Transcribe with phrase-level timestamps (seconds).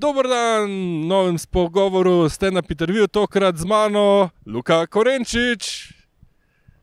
[0.00, 0.70] Dober dan,
[1.04, 5.89] novem spogovoru ste na Peterviju, tokrat z mano, Luka Korenčič.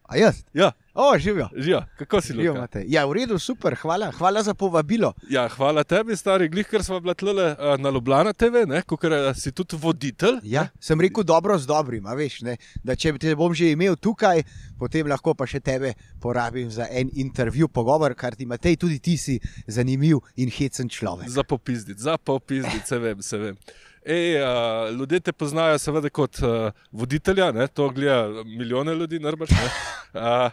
[0.08, 0.44] A jaz?
[0.54, 1.50] Ja, O, živijo.
[1.56, 2.68] živijo, kako si Živijo.
[2.88, 5.14] Ja, v redu, super, hvala, hvala za povabilo.
[5.30, 8.64] Ja, hvala tebi, stari glih, ker smo bili tlele uh, na Ljubljana TV,
[9.02, 10.40] ker si tudi voditelj.
[10.44, 12.58] Ja, sem rekel dobro z dobrim, a veš, ne?
[12.84, 14.42] da če te bom že imel tukaj,
[14.80, 19.18] potem lahko pa še tebe porabim za en intervju, pogovor, kar ti Matej, tudi ti
[19.18, 21.30] si zanimiv in hecen človek.
[21.30, 23.58] Za popizditi, za popizditi, se vem, se vem.
[24.08, 27.68] Ej, uh, ljudje te poznajo seveda kot uh, voditelja, ne?
[27.68, 29.50] to gleda milijone ljudi, narbaš.
[30.18, 30.52] Uh,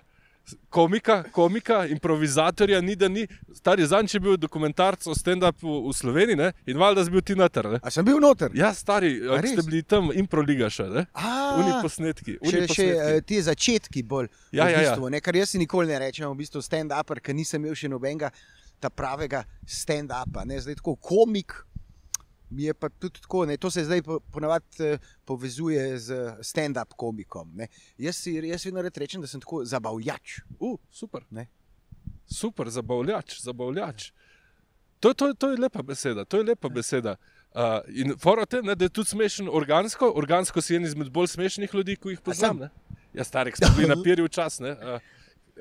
[0.68, 3.26] komika, komika, improvizatorja, ni da ni.
[3.54, 6.50] Stari zanj, če je bil dokumentarc o stand-upu v Sloveniji ne?
[6.66, 7.68] in valjda si bil ti noter.
[7.76, 7.80] ne.
[7.82, 8.50] A sem bil noter?
[8.58, 11.06] Ja, stari, ste bili tam improliga še, ne?
[11.14, 12.36] A, Uni posnetki.
[12.42, 13.14] Uni Še, še posnetki.
[13.14, 14.28] eh, ti začetki bolj.
[14.50, 14.90] Ja, v ja, ja.
[14.90, 17.88] bistvu, ne, kar jaz si nikoli ne rečem, v bistvu stand-up, ker nisem imel še
[17.92, 18.32] nobenega
[18.82, 20.44] ta pravega stand-upa.
[20.44, 21.54] Zdaj tako komik.
[22.54, 26.94] Mi je pa tudi tako, ne, to se zdaj po- ponavadi eh, povezuje z stand-up
[26.96, 27.50] komikom.
[27.54, 27.68] Ne.
[27.98, 30.38] Jaz, si, jaz vedno rečem, da sem tako zabavljač.
[30.58, 31.26] Uh, super.
[31.30, 31.48] Ne.
[32.30, 34.12] Super, zabavljač, zabavljač.
[35.00, 36.24] To, to, to je lepa beseda.
[36.24, 37.16] To je lepa beseda.
[37.54, 40.12] Uh, in forate, ne, da je tudi smešen organsko.
[40.16, 42.64] Organsko si en izmed bolj smešnih ljudi, ki jih poznam.
[43.14, 44.60] Ja, starek smo bili na pirju čas.
[44.64, 45.12] Ne, uh,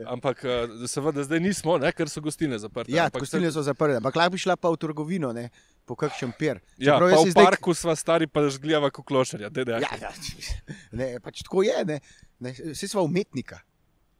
[0.07, 2.91] ampak uh, seveda zdaj nismo, ne, ker so gostilne zaprte.
[2.93, 5.49] Ja, ampak gostilne so zaprte, ampak lahko bi šla pa v trgovino, ne,
[5.85, 6.61] po kakšen pier.
[6.77, 9.51] Ja, Čeprav pa v zdaj- parku sva stari, pa žgljava koklošarja.
[9.53, 10.11] Ja, ja,
[10.99, 11.85] ne, pač tako je.
[11.85, 11.99] Ne,
[12.39, 13.61] ne, vsi smo umetnika.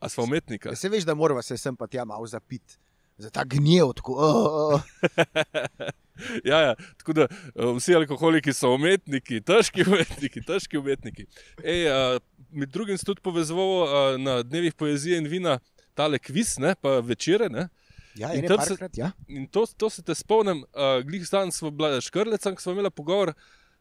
[0.04, 0.70] A smo umetnika?
[0.70, 2.78] Ja, se veš, da moramo se sem pa tja malo zapiti.
[3.18, 4.14] Za ta gnjev, tako.
[4.18, 4.82] Oh, oh.
[6.46, 11.26] Ja, ja, tako da uh, vsi alkoholiki so umetniki, težki umetniki, težki umetniki.
[11.64, 12.20] Ej, uh,
[12.54, 13.90] med drugim sem tudi povezoval uh,
[14.22, 15.60] na dnevih poezije in vina
[15.94, 17.50] tale kviz, ne, pa večere.
[17.50, 17.68] Ne.
[18.16, 19.12] Ja, In se- parkrat, ja.
[19.28, 22.92] In to, to se te spomnim, uh, glih stan smo bila škrleca, ko smo imeli
[22.92, 23.34] pogovor.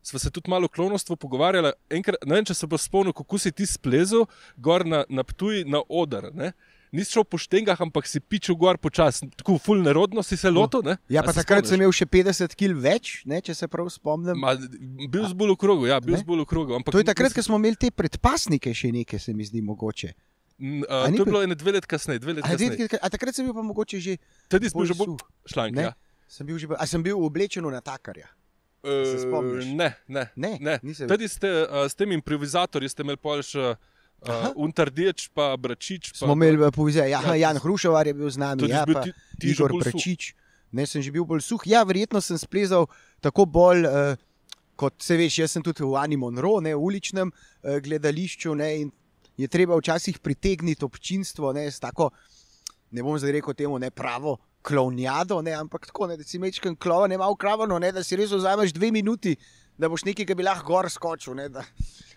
[0.02, 1.72] Sva se tudi malo o klonostvu pogovarjala.
[1.90, 4.24] Enkrat, ne vem, če se bo spomnil, kako si ti splezel
[4.56, 6.30] gor na, na Ptuj na oder.
[6.34, 6.52] Ne?
[6.92, 10.82] Nisi šel po štengah, ampak si pičil gor počasi, tako ful nerodno si se lotil.
[10.82, 10.98] Ne?
[11.06, 11.70] Ja, A pa se takrat spomniš?
[11.70, 14.36] sem imel še 50 kg več, ne, če se prav spomnim.
[14.36, 14.52] Ma,
[15.06, 16.74] bil si bolj v krogu, ja, bil si bolj v krogu.
[16.74, 20.12] Ampak, To je takrat, ko smo imeli te predpasnike, še nekaj se mi zdi mogoče.
[20.60, 22.20] M, A Uh, ni to je bil- bilo ene dve let kasneje.
[22.20, 22.76] Let A, kasneje.
[22.86, 24.20] dve- a takrat sem bil pa mogoče že.
[24.46, 25.16] Tedaj smo bolj že bolj.
[25.72, 25.82] Ne?
[25.82, 25.92] Ja.
[26.28, 28.28] Sem bil že, bolj- a sem bil oblečen v natakarja.
[28.84, 29.64] Se Uh, spomniš?
[29.72, 30.28] ne, ne.
[30.36, 30.76] Ne, ne.
[30.82, 31.08] nisem.
[31.08, 33.74] Tedaj ste uh, s tem improvizatorjem ste imeli pol še
[34.22, 36.12] uh, Untardeč, pa Bračič.
[36.12, 37.08] Pa, Smo imeli povezave.
[37.08, 39.70] Ja, Ja, Jan Hrušovar je bil z nami, ja, bil pa ti- ti že Igor.
[39.76, 40.34] Prečič.
[40.70, 41.60] Ne, sem že bil bolj suh.
[41.64, 42.86] Ja, verjetno sem splezal
[43.20, 43.82] tako bolj.
[43.82, 44.16] Uh,
[44.74, 47.36] Kot se veš, jaz sem tudi v Ani Monro, ne, v uličnem uh,
[47.78, 48.54] gledališču.
[48.54, 48.88] Ne, in
[49.34, 52.08] je treba včasih pritegniti občinstvo ne, s tako,
[52.90, 54.32] ne bom zdaj rekel temu, ne pravo
[54.62, 58.16] klovnjado, ne, ampak tako, ne, da si mečken klova, ne malo kravano, ne, da si
[58.16, 59.36] res vzameš dve minuti,
[59.76, 61.34] da boš nekaj, ki bi lahko gor skočil.
[61.34, 61.62] Ne, da,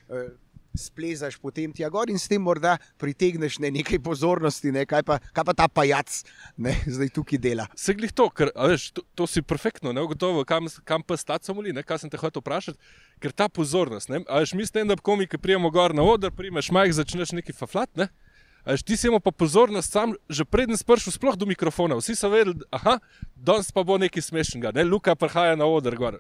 [0.08, 0.32] uh,
[0.78, 5.20] splezaš potem tja gor in s tem morda pritegneš ne, nekaj pozornosti, ne, kaj, pa,
[5.36, 6.22] kaj pa ta pajac
[6.58, 7.68] ne, zdaj tukaj dela.
[7.80, 11.50] Se glih to, ker veš, to, to si perfektno, ne gotovo, kam, kam pa stati
[11.50, 12.80] samo li, ne, kaj sem te hotel vprašati,
[13.24, 17.36] ker ta pozornost, ne, veš, mi stand-up komiki prijemo gor na oder, primeš majh, začneš
[17.40, 18.10] neki faflat, ne.
[18.66, 21.98] A veš, ti si imel pa pozornost sam, že preden spršel sploh do mikrofona.
[22.02, 22.98] Vsi so vedeli, da
[23.38, 26.18] danes pa bo nekaj smešnega, ne, Luka prihaja na oder gor.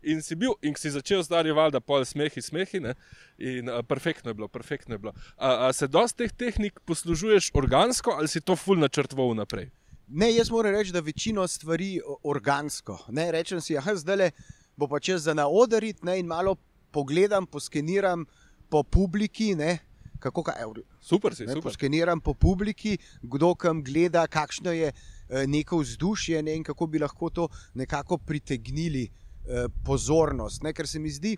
[0.00, 2.96] In si bil, in si začel zdaj valjda pol smehi, smehi, ne.
[3.36, 5.12] In a, perfektno je bilo, perfektno je bilo.
[5.36, 9.68] A, a se dosti teh tehnik poslužuješ organsko ali si to ful načrtoval naprej?
[10.08, 13.10] Ne, jaz moram reči, da večino stvari organsko.
[13.12, 14.30] Ne, rečem si, ah, zdaj le
[14.76, 16.56] bo pa čez za naodarit ne, in malo
[16.92, 18.24] pogledam, poskeniram
[18.68, 19.54] po publiki.
[19.54, 19.78] Ne,
[20.18, 21.70] kako, kaj, evo, Super si, ne, super.
[21.70, 26.98] poskeniram po publiki, kdo kam gleda, kakšno je eh, neko vzdušje ne, in kako bi
[26.98, 30.62] lahko to nekako pritegnili eh, pozornost.
[30.62, 31.36] Ne, ker se mi zdi,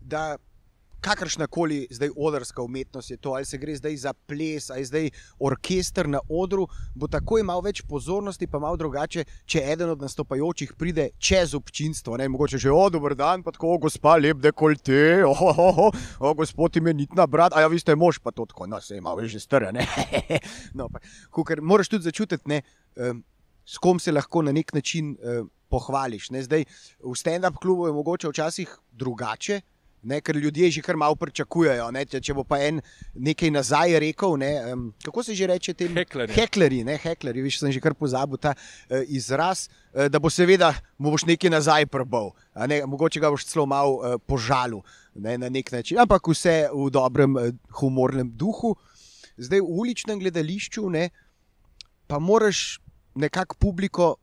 [0.00, 0.36] da
[1.02, 5.10] kakršna koli zdaj odrska umetnost je to, ali se gre zdaj za ples, ali zdaj
[5.38, 10.74] orkester na odru, bo takoj malo več pozornosti, pa malo drugače, če eden od nastopajočih
[10.78, 12.16] pride čez občinstvo.
[12.20, 15.90] Ne, mogoče že o, dober dan, pa tako, o, gospa, lep dekolte, o, o, o,
[16.30, 19.16] o gospod imenitna brat, a ja, vi ste mož, pa to tako, no, se ima
[19.22, 19.72] že stare.
[19.72, 19.86] ne.
[20.78, 21.02] no, pa,
[21.42, 22.62] ker moraš tudi začutiti, ne,
[22.96, 23.24] um,
[23.66, 26.30] s kom se lahko na nek način um, pohvališ.
[26.30, 26.42] Ne.
[26.44, 26.64] Zdaj,
[27.00, 29.60] v stand-up klubu je mogoče včasih drugače.
[30.02, 31.84] Ne, ker ljudje že kar malo pričakujejo.
[31.94, 32.80] Ne, če, če bo pa en
[33.14, 35.94] nekaj nazaj rekel, ne, um, kako se že reče temu?
[35.94, 36.34] Heklerji.
[36.34, 40.72] Heklerji, ne, heklerji, viš, sem že kar pozabil ta uh, izraz, uh, da bo seveda
[40.98, 42.32] mu boš nekaj nazaj prbal,
[42.66, 44.82] ne, mogoče ga boš celo malo uh, požalil
[45.14, 48.74] ne, na nek način, ampak vse v dobrem uh, humornem duhu.
[49.36, 51.10] zdaj v uličnem gledališču, ne,
[52.10, 52.80] pa moraš
[53.14, 54.16] nekako publiko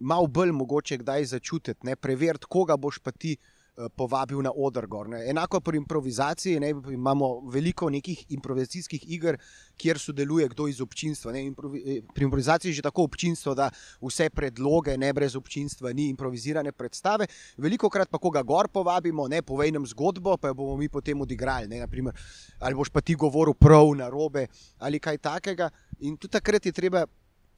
[0.00, 3.36] malo bolj mogoče kdaj začutiti, ne, preveriti, koga boš pa ti.
[3.76, 4.86] Eh, Povabil na oder.
[4.86, 5.08] Gor.
[5.14, 9.38] Enako pri improvizaciji, ne, imamo veliko nekih improvizacijskih iger,
[9.76, 11.32] kjer sodeluje kdo iz občinstva.
[11.32, 11.44] Ne.
[11.46, 13.70] Improvi, eh, pri improvizaciji je že tako občinstvo, da
[14.00, 17.26] vse predloge, ne brez občinstva, ni improvizirane predstave.
[17.56, 21.20] Veliko krat pa koga gor povabimo, ne povej nam zgodbo, pa jo bomo mi potem
[21.20, 21.68] odigrali.
[21.68, 22.14] Ne, naprimer,
[22.58, 24.46] ali boš pa ti govoril prav na robe
[24.78, 25.70] ali kaj takega.
[26.00, 27.06] In tudi takrat je treba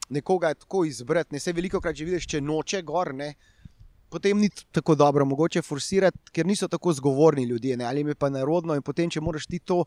[0.08, 1.34] nekoga tako izbrati.
[1.34, 3.14] Ne se veliko krat že vidiš, če noče gor.
[3.14, 3.34] Ne,
[4.10, 7.84] Potem ni tako dobro, mogoče forsirati, ker niso tako zgovorni ljudje, ne?
[7.84, 8.74] ali jim je pa narodno.
[8.74, 9.84] In potem, če moraš ti to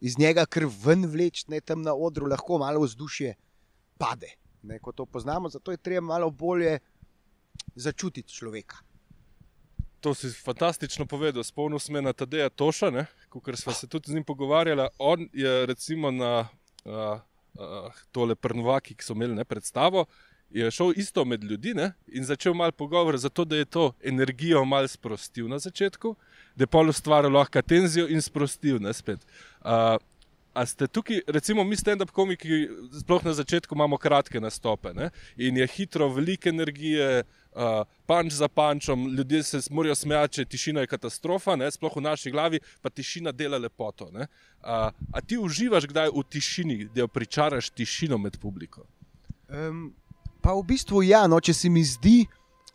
[0.00, 3.34] iz njega kar ven vleči, ne tam na odru, lahko malo vzdušje
[3.98, 4.34] pade.
[4.62, 4.78] Ne?
[4.78, 6.78] Ko to poznamo, zato je treba malo bolje
[7.74, 8.82] začutiti človeka.
[10.02, 12.90] To si fantastično povedal, spomnil sem se na Tadeja Toša,
[13.44, 14.88] ker smo se tudi z njim pogovarjali.
[14.98, 16.48] On je recimo na
[16.84, 17.20] uh,
[17.54, 20.06] uh, tole Prnovaki, ki so imeli ne, predstavo,
[20.54, 24.64] je šel isto med ljudi ne, in začel malo pogovor, zato da je to energijo
[24.64, 26.14] malo sprostil na začetku,
[26.56, 29.20] da je pol ustvaril lahko tenzijo in sprostil ne spet.
[29.64, 29.96] Uh,
[30.54, 32.66] A ste tukaj, recimo, mi stand-up komiki,
[33.00, 35.08] sploh na začetku imamo kratke nastope ne?
[35.36, 37.22] in je hitro, veliko energije,
[37.56, 41.70] uh, panč za pančom, ljudje se morajo smejati, če tišina je katastrofa, ne?
[41.72, 44.10] sploh v naši glavi, pa tišina dela lepoto.
[44.12, 44.26] Uh,
[44.92, 48.84] a ti uživaš kdaj v tišini, da jo pričaraš tišino med publiko?
[49.48, 49.94] Um,
[50.42, 52.22] pa v bistvu ja, no, če se mi zdi,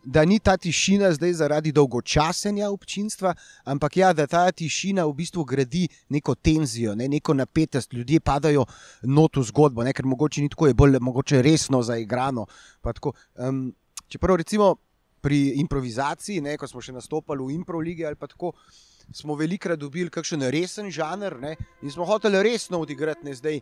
[0.08, 3.34] da ni ta tišina zdaj zaradi dolgočasenja občinstva,
[3.68, 5.84] ampak ja, da ta tišina v bistvu gradi
[6.16, 8.64] neko tenzijo, ne, neko napetost, ljudje padajo
[9.04, 12.48] not v zgodbo, ne, ker mogoče ni tako, je bolj mogoče resno zaigrano.
[12.82, 13.14] tako.
[13.36, 13.74] Um,
[14.08, 14.76] čeprav recimo
[15.22, 18.54] pri improvizaciji, ne, ko smo še nastopali v improligi ali pa tako.
[19.12, 23.62] Smo velikrat dobili kakšen resen žanr ne, in smo hoteli resno odigrati, ne zdaj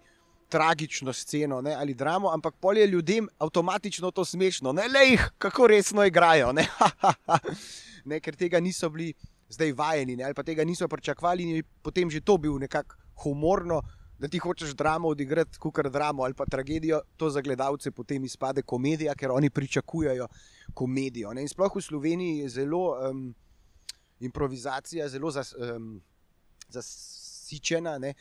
[0.49, 4.71] tragično sceno ne, ali dramo, ampak pol je ljudem avtomatično to smešno.
[4.71, 6.51] Ne, le jih, kako resno igrajo.
[6.53, 6.67] Ne,
[8.09, 9.13] ne, ker tega niso bili
[9.49, 12.95] zdaj vajeni ne, ali pa tega niso pričakovali in je potem že to bil nekako
[13.23, 13.81] humorno.
[14.19, 18.61] Da ti hočeš dramo odigrati, kot dramo ali pa tragedijo, to za gledalce potem izpade
[18.61, 20.27] komedija, ker oni pričakujejo
[20.73, 21.33] komedijo.
[21.33, 21.41] Ne?
[21.41, 23.35] In sploh v Sloveniji je zelo um,
[24.19, 26.01] improvizacija, zelo zas, um,
[26.69, 28.13] zasičena ne?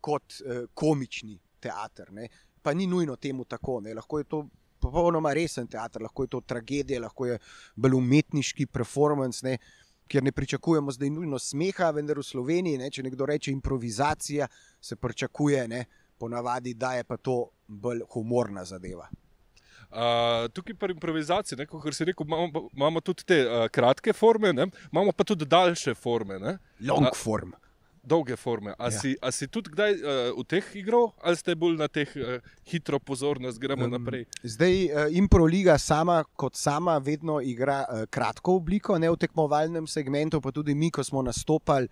[0.00, 2.12] kot uh, komični teater.
[2.12, 2.28] Ne?
[2.62, 3.80] Pa ni nujno temu tako.
[3.80, 3.94] Ne?
[3.94, 4.42] Lahko je to
[4.80, 7.38] popolnoma resen teater, lahko je to tragedija, lahko je
[7.76, 9.44] bolj umetniški performance.
[9.46, 9.58] Ne?
[10.10, 14.48] Ker ne pričakujemo zdaj nujno smeha, vendar v Sloveniji, ne, če nekdo reče improvizacija,
[14.82, 15.84] se pričakuje, ne,
[16.18, 19.06] ponavadi, da je pa to bolj humorna zadeva.
[19.90, 24.66] Uh, tukaj pri improvizaciji, kot si rekel, imamo, imamo tudi te uh, kratke forme, ne?
[24.92, 26.38] imamo pa tudi daljše forme.
[26.38, 26.58] Ne?
[26.86, 27.54] Long form.
[27.54, 27.69] A,
[28.02, 28.74] dolge forme.
[28.78, 28.90] A, ja.
[28.90, 32.38] si, a si tudi kdaj uh, v teh igral, ali ste bolj na teh uh,
[32.68, 34.26] hitro pozornost, gremo um, naprej?
[34.42, 40.40] Zdaj, uh, Improliga sama kot sama vedno igra uh, kratko obliko, ne v tekmovalnem segmentu,
[40.40, 41.90] pa tudi mi, ko smo nastopali.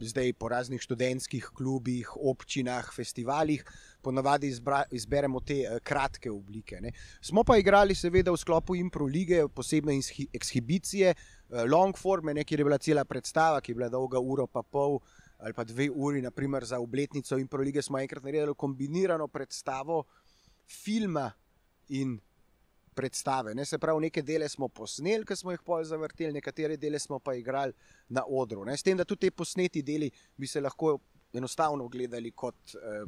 [0.00, 3.64] Zdaj po raznih študentskih klubih, občinah, festivalih,
[4.02, 6.80] ponavadi izbra, izberemo te kratke oblike.
[6.80, 6.92] Ne.
[7.20, 9.94] Smo pa igrali, seveda, v sklopu Impro lige, posebne
[10.34, 11.14] ekshibicije,
[11.70, 14.98] long form, kjer je bila cela predstava, ki je bila dolga uro pa pol
[15.42, 20.04] ali pa dve uri, naprimer za obletnico Impro lige, smo enkrat naredili kombinirano predstavo
[20.66, 21.32] filma
[21.88, 22.20] in
[22.94, 23.54] predstave.
[23.54, 23.64] Ne?
[23.64, 27.34] Se pravi, neke dele smo posneli, ki smo jih pol zavrteli, nekatere dele smo pa
[27.34, 27.72] igrali
[28.08, 28.64] na odru.
[28.68, 28.76] Ne?
[28.76, 30.98] S tem, da tudi te posneti deli bi se lahko
[31.32, 33.06] enostavno gledali kot eh,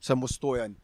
[0.00, 0.76] samostojen.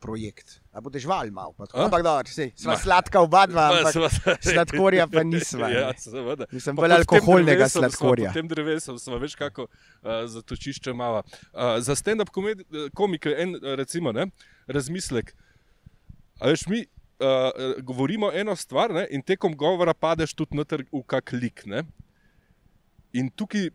[0.00, 0.62] Projekt.
[0.72, 5.68] A boš žval malo, ampak da, se sva sladka oba dva, ampak sladkorja pa nisva.
[5.68, 6.46] Ja, seveda.
[6.56, 8.30] Nisem bolj alkoholnega sladkorja.
[8.32, 11.20] V tem drevesu smo več kako uh, zatočišče mava.
[11.52, 12.32] Uh, za stand-up
[12.96, 14.30] komike en, recimo, ne,
[14.72, 15.34] razmislek.
[16.40, 16.86] A veš, mi
[17.20, 20.58] uh, govorimo eno stvar ne, in tekom govora padeš tudi
[20.92, 21.66] v kak lik.
[21.66, 21.82] Ne.
[23.12, 23.70] In tukaj,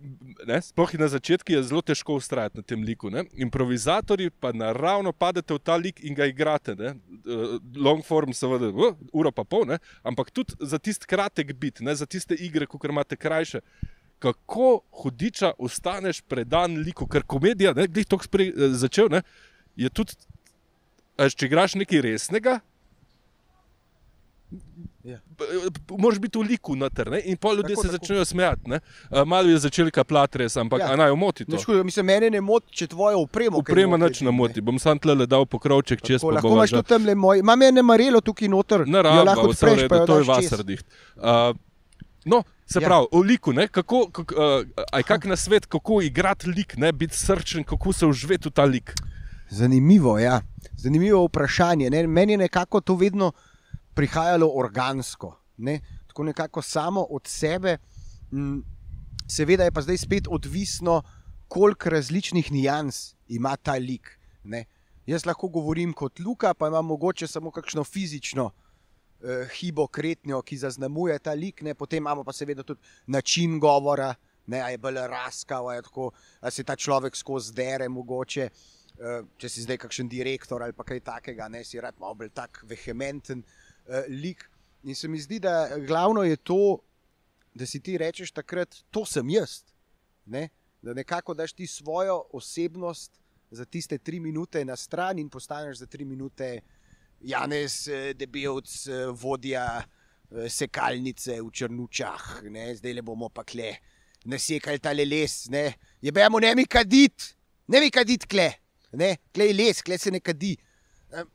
[0.46, 3.10] ne, sploh na začetku, je zelo težko ustrajati na tem liku.
[3.10, 3.26] Ne.
[3.34, 6.76] Improvizatori pa naravno padete v ta lik in ga igrate.
[6.78, 6.94] Ne.
[7.76, 9.80] Long form, seveda, uh, uro pa pol, ne.
[10.04, 13.64] ampak tudi za tisti kratek bit, ne, za tiste igre, ki imate krajše.
[14.24, 18.20] Kako hudiča ostaneš predan liku, ker komedija, ki je to
[18.72, 19.24] začel, ne,
[19.76, 20.16] je tudi,
[21.18, 22.62] če igraš nekaj resnega,
[25.04, 25.18] Ja.
[26.00, 27.20] Moraš biti v liku noter ne?
[27.26, 28.72] in pol ljudi se začnejo smejati.
[28.72, 30.96] Uh, malo je začel kaplati res, ampak ja.
[30.96, 31.60] naj omoti to.
[31.60, 33.60] Škoda, mislim, mene ne moti, če tvoje upremo.
[33.60, 36.38] Upremo nič ne moti, bom sam tle le dal pokrovček čez pol.
[36.38, 38.88] Lahko imaš tudi tam le moj, imam ene marelo tukaj noter.
[38.88, 40.88] Ne, lahko odpreš, pa to je vasardih.
[41.20, 41.52] Uh,
[42.26, 42.88] No, se Ja.
[42.88, 47.18] pravi, o liku, ne, kako, kako, uh, kak na svet, kako igrati lik, ne, biti
[47.18, 48.94] srčen, kako se uživeti v ta lik.
[49.50, 50.42] Zanimivo, ja.
[50.78, 51.90] Zanimivo vprašanje.
[51.90, 52.08] Ne?
[52.08, 53.32] Meni je nekako to vedno
[53.96, 55.80] prihajalo organsko, ne?
[56.08, 57.78] tako nekako samo od sebe.
[59.28, 61.02] Seveda je pa zdaj spet odvisno,
[61.48, 64.20] koliko različnih nijans ima ta lik.
[64.44, 64.66] Ne?
[65.06, 68.52] Jaz lahko govorim kot Luka, pa imam mogoče samo kakšno fizično
[69.24, 71.74] eh, hibo, kretnjo, ki zaznamuje ta lik, ne?
[71.74, 74.16] potem imamo pa seveda tudi način govora,
[74.48, 74.62] ne?
[74.62, 78.50] a je bolj raskav, a, tako, a se ta človek skozi dere mogoče.
[78.94, 82.62] Eh, Če si zdaj kakšen direktor ali kaj takega, ne si rad malo bolj tak
[82.70, 83.44] vehementen
[83.88, 84.50] uh, lik.
[84.84, 86.80] In se mi zdi, da glavno je to,
[87.54, 89.62] da si ti rečeš takrat, to sem jaz.
[90.26, 90.50] Ne?
[90.82, 93.12] Da nekako daš ti svojo osebnost
[93.52, 96.60] za tiste tri minute na stran in postaneš za tri minute
[97.22, 99.84] Janez, eh, debelc, eh, vodja
[100.50, 102.74] sekalnice v Črnučah, ne?
[102.76, 103.78] zdaj le bomo pa kle.
[104.26, 107.36] Nasekali ta les, ne, je bejamo ne mi kadit,
[107.68, 108.54] ne mi kadit kle,
[108.96, 110.56] ne, kle je les, kle se ne kadi.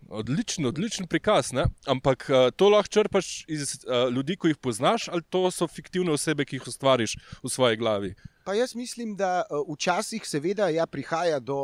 [0.08, 1.64] Odličen, odličen prikaz, ne?
[1.86, 6.12] ampak uh, to lahko črpaš iz uh, ljudi, ki jih poznaš, ali to so fiktivne
[6.12, 8.14] osebe, ki jih ustvariš v svoji glavi.
[8.44, 11.58] Pa jaz mislim, da uh, včasih seveda ja, prihaja do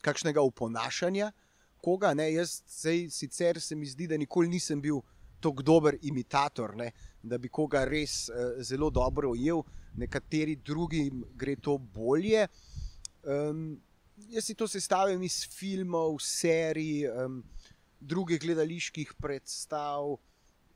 [0.00, 1.32] kakšnega oponašanja
[1.82, 2.12] koga.
[2.22, 5.00] Jaz sej, sicer se mi zdi, da nikoli nisem bil
[5.40, 6.90] tako dober imitator, ne?
[7.22, 9.62] da bi koga res uh, zelo dobro ujel,
[9.96, 12.46] nekateri drugi gre to bolje.
[13.22, 13.80] Um,
[14.28, 17.42] jaz si to sestavljam iz filmov, serij, um,
[18.00, 20.16] drugih gledaliških predstav,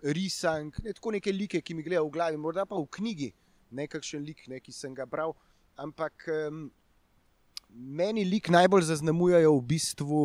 [0.02, 3.32] risank, ne, tako neke like, ki mi gledajo v glavi, morda pa v knjigi,
[3.70, 5.34] nekakšen lik, ne, ki sem ga bral.
[5.76, 6.64] Ampak um,
[7.70, 10.24] meni lik najbolj zaznamujejo v bistvu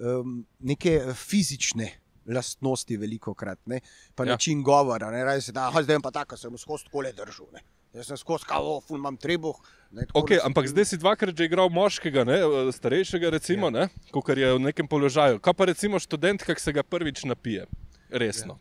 [0.00, 1.92] um, neke fizične.
[2.26, 3.78] Lastnosti, veliko krat, ne?
[4.14, 4.32] pa Ja.
[4.32, 5.12] način govora.
[5.14, 5.20] Ne?
[5.24, 7.46] Reči, da "Aha, zdaj pa tako, sem skozi kole držal.
[7.54, 7.60] Ne?
[7.96, 9.56] Jaz sem skozi kavo, ful imam trebuh.
[9.90, 13.88] ne, Okay, sem- ampak zdaj si dvakrat že igral moškega, ne, eh, starejšega, recimo, ja.
[14.12, 15.40] kot je v nekem položaju.
[15.40, 17.64] Kaj pa recimo študent, ki se ga prvič napije?
[18.10, 18.58] Resno.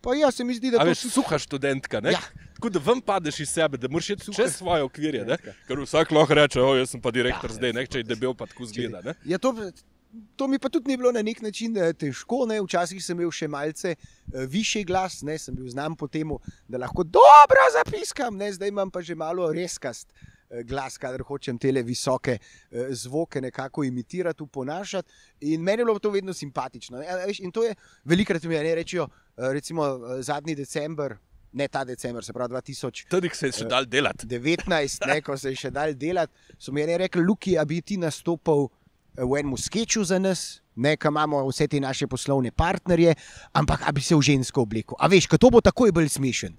[0.00, 0.80] Pa ja, se mi zdi, da Ja.
[0.80, 2.12] A to veš, suha študentka, ne?
[2.12, 2.20] Ja.
[2.54, 5.36] Tako da ven padeš iz sebe, da moraš iti čez svoje okvirje, ne?
[5.66, 7.86] ker vsak lahko reče, o, jaz sem pa direktor Ja, zdaj, ne?
[7.86, 9.00] če je debel, pa tako zgleda.
[9.02, 9.14] Ne?
[9.24, 9.52] Ja, to,
[10.36, 12.46] to mi pa tudi ni bilo na nek način eh, težko.
[12.46, 12.60] Ne?
[12.60, 15.38] Včasih sem imel še malce uh, višji glas, ne?
[15.38, 16.30] sem bil znan po tem,
[16.68, 18.52] da lahko dobro zapiskam, ne?
[18.52, 20.12] zdaj imam pa že malo reskast.
[20.50, 25.12] eh, Glas, kader hočem te visoke eh, zvoke nekako imitirati, uponašati.
[25.40, 26.98] In meni je bilo to vedno simpatično.
[26.98, 27.06] ne.
[27.38, 27.74] In to je
[28.04, 31.16] velikrat mi ne rečejo, eh, recimo eh, zadnji december,
[31.52, 33.08] ne ta december, se pravi 2000.
[33.08, 34.26] Tudi se je še dal delati.
[34.26, 37.96] 19, ne, ko se je še dal delati, so mi rekli, Luki, a bi ti
[37.96, 38.79] nastopil eh,
[39.16, 43.14] v enem sketchu za nas, ne, kam imamo vse te naše poslovne partnerje,
[43.52, 44.96] ampak a bi se v žensko oblekel.
[44.98, 46.56] A veš, to bo takoj bolj smešen.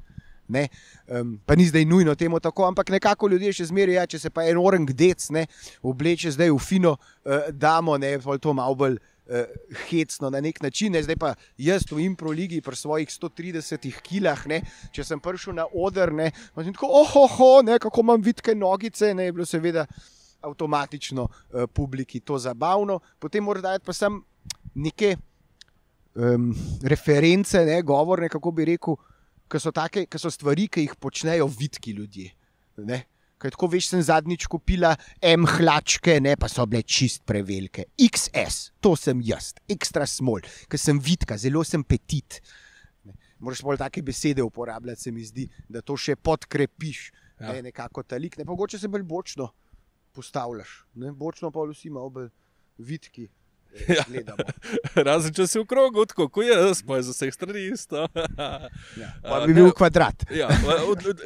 [0.51, 0.67] Ne,
[1.07, 4.29] um, pa ni zdaj nujno temu tako, ampak nekako ljudje še zmeraj, ja, če se
[4.35, 5.45] pa en orang dec ne,
[5.79, 9.47] obleče zdaj v fino uh, damo, ne, pol to malo bolj uh,
[9.87, 10.91] hecno na nek način.
[10.91, 14.59] Ne, zdaj pa jaz v improligi pri svojih 130 kilah, ne,
[14.91, 19.13] če sem prišel na oder, ne, pa sem tako, ohoho, ne, kako imam vitke nogice,
[19.15, 19.87] ne, je bilo seveda
[20.41, 22.99] avtomatično uh, publiki to zabavno.
[23.19, 24.19] Potem mora dati pa sem
[24.75, 25.15] neke
[26.15, 26.51] um,
[26.83, 28.97] reference, ne, govorne, kako bi rekel,
[29.51, 32.31] ki so, take, ki so stvari, ki jih počnejo vidki ljudje.
[32.87, 33.03] Ne.
[33.41, 34.93] Kaj tako veš, sem zadnjič kupila
[35.25, 37.87] M hlačke, ne pa so bile čist prevelike.
[37.97, 42.37] XS, to sem jaz, ekstra small, ker sem vidka, zelo sem petit.
[43.03, 43.15] Ne.
[43.41, 47.09] Moraš bolj take besede uporabljati, se mi zdi, da to še podkrepiš,
[47.41, 47.55] Ja.
[47.55, 48.35] ne, nekako ta lik.
[48.37, 49.47] Ne, mogoče se bolj bočno
[50.13, 52.29] postavljaš, ne, bočno pa vsi bolj
[52.77, 53.29] vidki.
[53.71, 54.03] eh, Ja.
[54.07, 54.43] gledamo.
[55.07, 58.03] Razen če si v krogu, tako kot jaz, pa je za vseh strani isto.
[58.99, 59.07] Ja.
[59.23, 60.25] A, Pa bi ne, bil kvadrat.
[60.35, 60.49] Ja,
[60.87, 61.21] od, od,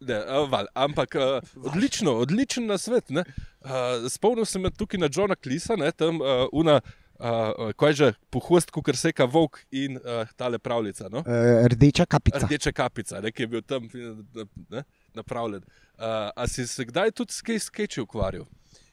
[0.00, 3.10] ne, val, ampak a, odlično, odličen na svet.
[3.10, 3.24] Ne.
[3.62, 6.22] A, Spomnil sem se tukaj na Johna Klisa, ne, tam
[6.52, 6.78] una,
[7.18, 11.10] a, kaj že, pohost, kot seka volk in a, tale pravljica.
[11.10, 11.26] No?
[11.26, 12.46] Uh, rdeča kapica.
[12.46, 13.90] Rdeča kapica, ne, ki je bil tam
[14.70, 14.84] ne,
[15.18, 15.66] napravljen.
[16.00, 18.46] A, a si se kdaj tudi s kaj skeči ukvarjal?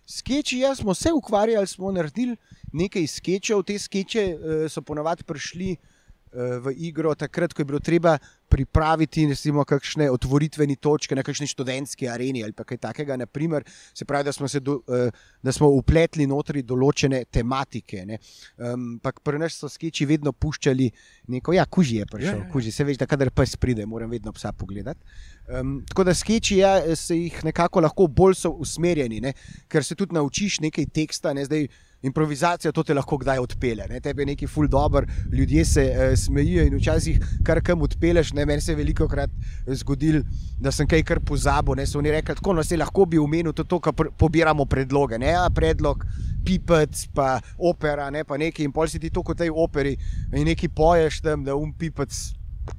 [0.08, 2.36] Skeči, ja, smo se ukvarjali, smo naredili
[2.74, 3.64] nekaj skečev.
[3.64, 5.97] Te skeče uh, so ponovadi prišli uh,
[6.38, 8.18] v igro takrat, ko je bilo treba
[8.48, 13.18] pripraviti recimo, kakšne otvoritvene točke na kakšni študentski areni ali kaj takega.
[13.18, 13.64] Naprimer,
[13.94, 15.10] se pravi, da smo, se do, uh,
[15.44, 18.06] da smo upletli notri določene tematike.
[18.06, 18.20] ne.
[18.58, 20.90] Um, Ampak pri nas so skeči vedno puščali
[21.34, 22.46] neko, ja, kuži je prišel, ja, ja.
[22.46, 22.52] ja.
[22.52, 25.02] kuži se veš, da kadar pes pride, moram vedno psa pogledati.
[25.48, 29.34] Um, tako da skeči ja, se jih nekako lahko bolj so usmerjeni, ne?
[29.68, 31.34] ker se tudi naučiš nekaj teksta.
[31.34, 31.46] Ne?
[31.46, 31.68] Zdaj,
[32.02, 33.88] improvizacija to te lahko kdaj odpele.
[33.90, 34.00] Ne?
[34.00, 38.46] Tebi je neki ful dobr, ljudje se uh, smejijo in včasih kar kam odpeleš, Ne,
[38.46, 39.30] meni se je veliko krat
[39.68, 40.22] zgodilo,
[40.60, 41.76] da sem kaj kar pozabil.
[41.76, 44.66] Ne, so oni rekli, tako no, se lahko bi umenil to, to kar pr pobiramo
[44.66, 45.18] predloge.
[45.18, 46.06] Ne, ja, predlog,
[46.46, 49.96] pipec, pa opera, ne, pa nekaj in pol si ti to kot tej operi
[50.34, 52.14] in nekaj poješ tam, da um pipec.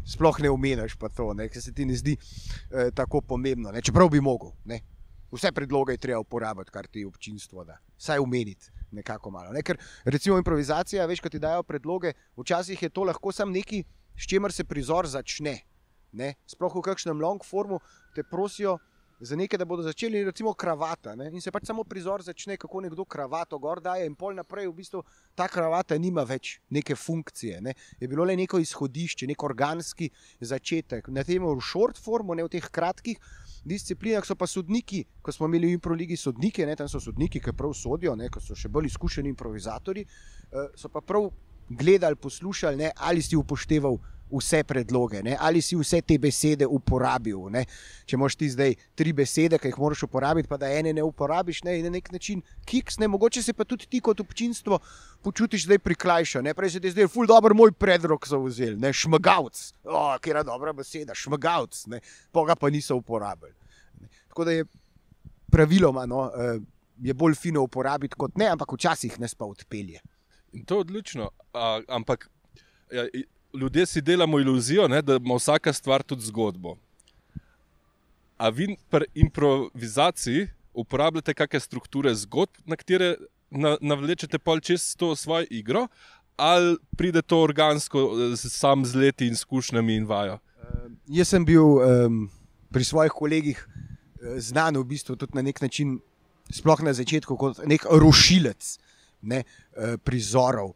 [0.04, 3.72] Sploh ne umeniš, pa to, ker se ti ne zdi eh, tako pomembno.
[3.72, 3.80] Ne?
[3.80, 4.50] Čeprav bi mogel.
[4.68, 4.82] Ne?
[5.32, 7.78] Vse predloge je treba uporabiti, kar ti občinstvo da.
[7.96, 9.52] Vsaj umeniti nekako malo.
[9.52, 9.62] Ne?
[9.62, 13.85] Ker recimo improvizacija, veš, ko ti dajo predloge, včasih je to lahko samo nekaj,
[14.18, 15.61] s čimer se prizor začne.
[16.12, 16.35] Ne?
[16.47, 17.80] Sploh v kakšnem long formu
[18.16, 18.78] te prosijo,
[19.21, 21.14] za nekaj, da bodo začeli, recimo, kravata.
[21.18, 21.30] Ne?
[21.33, 24.76] In se pač samo prizor začne, kako nekdo kravato gor daje, in pol naprej, v
[24.78, 25.02] bistvu
[25.35, 27.61] ta kravata nima več neke funkcije.
[27.61, 27.75] Ne?
[28.00, 31.11] Je bilo le neko izhodišče, nek organski začetek.
[31.11, 33.18] Na tem v short formu, ne v teh kratkih.
[33.68, 37.52] Disciplinah so pa sodniki, ko smo imeli v Improligi sodnike, ne, tam so sodniki, ki
[37.56, 41.28] prav sodijo, ne, ko so še bolj izkušeni improvizatori, eh, so pa prav
[41.68, 43.98] gledali, poslušali, ne, ali si upošteval
[44.30, 45.37] vse predloge, ne?
[45.40, 47.49] ali si vse te besede uporabil.
[47.52, 47.64] Ne?
[48.08, 51.62] Če imaš ti zdaj tri besede, ki jih moraš uporabiti, pa da ene ne uporabiš,
[51.66, 51.78] ne?
[51.85, 53.08] na nek način kiks, ne?
[53.08, 54.80] mogoče se pa tudi ti kot občinstvo
[55.25, 56.50] počutiš zdaj prikrajšan.
[56.56, 60.73] Prej se ti zdaj ful dobro moj predlog zauzel, ne šmagavc, oh, ki je dobra
[60.73, 61.85] beseda, šmagavc,
[62.32, 63.54] pa ga pa niso uporabili.
[64.00, 64.11] Ne?
[64.28, 64.66] Tako da je
[65.50, 66.06] praviloma.
[66.06, 66.61] No, uh,
[66.99, 70.00] Je bolj fino uporabiti kot ne, ampak včasih nas pa odpelje.
[70.52, 71.28] In to je odlično.
[71.54, 72.26] A, ampak
[72.92, 73.04] ja,
[73.55, 76.76] ljudje si delamo iluzijo, ne, da ima vsaka stvar tudi zgodbo.
[78.37, 83.17] A vi pri improvizaciji uporabljate kakšne strukture zgodb, na katere
[83.81, 85.88] navlečete pol čez to svojo igro,
[86.37, 90.38] ali pride to organsko, sam z leti in izkušnjami in vajo?
[90.38, 92.28] Uh, jaz sem bil um,
[92.71, 95.99] pri svojih kolegih uh, znan v bistvu tudi na nek način,
[96.52, 98.78] sploh na začetku, kot nek rušilec
[99.23, 99.43] ne,
[100.05, 100.73] prizorov.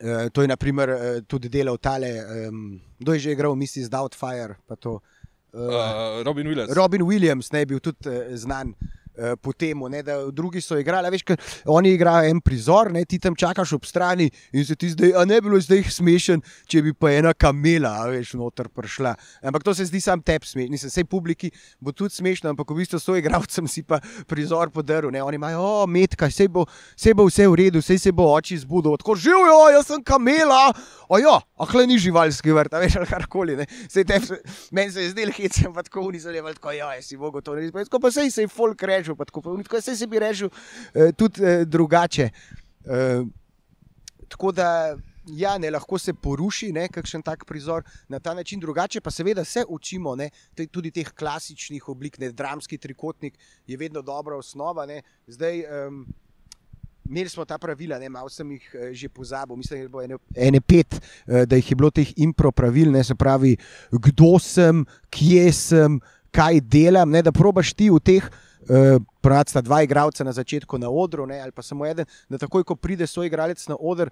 [0.00, 2.08] Uh, to je naprimer, uh, tudi delal tale,
[2.48, 3.88] um, kdo je že igral, Mrs.
[3.92, 4.56] Doubtfire.
[4.68, 4.98] Uh,
[5.52, 6.72] uh, Robin Williams.
[6.72, 8.72] Robin Williams ne, je bil tudi uh, znan.
[8.72, 8.99] Eh,
[9.42, 11.10] po tem, da drugi so igrali.
[11.10, 11.24] Veš,
[11.66, 15.24] oni igrajo en prizor, ne, ti tam čakaš ob strani in se ti zdaj, a
[15.24, 19.14] ne bilo zdaj smešen, če bi pa ena kamela, veš, noter prišla.
[19.46, 22.80] Ampak to se zdi sam tebi smešno, nisem vsej publiki, bo tudi smešno, ampak v
[22.82, 25.10] bistvu s to igravcem si pa prizor podaril.
[25.10, 26.66] Oni imajo, o, metka, vse bo,
[27.16, 30.70] bo vse v redu, vse se bo oči zbudil, tako živijo, jaz sem kamela.
[31.10, 33.56] Ojo, ah, le ni živalski vrt, veš, ali karkoli.
[34.70, 38.00] Meni se je zdelo, hecem, pa tako unizaljevali, tako, ja, si mogo to narediti.
[38.00, 40.50] Pa sej se je folk reče režil, tako, se bi režil
[40.94, 42.30] eh, tudi eh, drugače.
[42.84, 43.22] Eh,
[44.28, 44.96] tako da,
[45.26, 49.44] ja, ne, lahko se poruši ne, kakšen tak prizor na ta način, drugače pa seveda
[49.44, 54.86] se učimo ne, te, tudi teh klasičnih oblik, ne, dramski trikotnik je vedno dobra osnova.
[54.86, 55.02] Ne.
[55.26, 56.06] Zdaj, um,
[57.10, 60.02] Imeli smo ta pravila, ne, malo sem jih eh, že pozabil, mislim, da je bilo
[60.02, 60.94] ene, ene pet,
[61.26, 63.56] eh, da jih je bilo teh impro pravil, ne se pravi,
[63.90, 65.96] kdo sem, kje sem,
[66.30, 70.32] kaj delam, ne, da probaš ti v teh uh, Eh, Pravno sta dva igralca na
[70.32, 73.76] začetku na odru, ne, ali pa samo eden, da takoj, ko pride svoj igralec na
[73.80, 74.10] oder,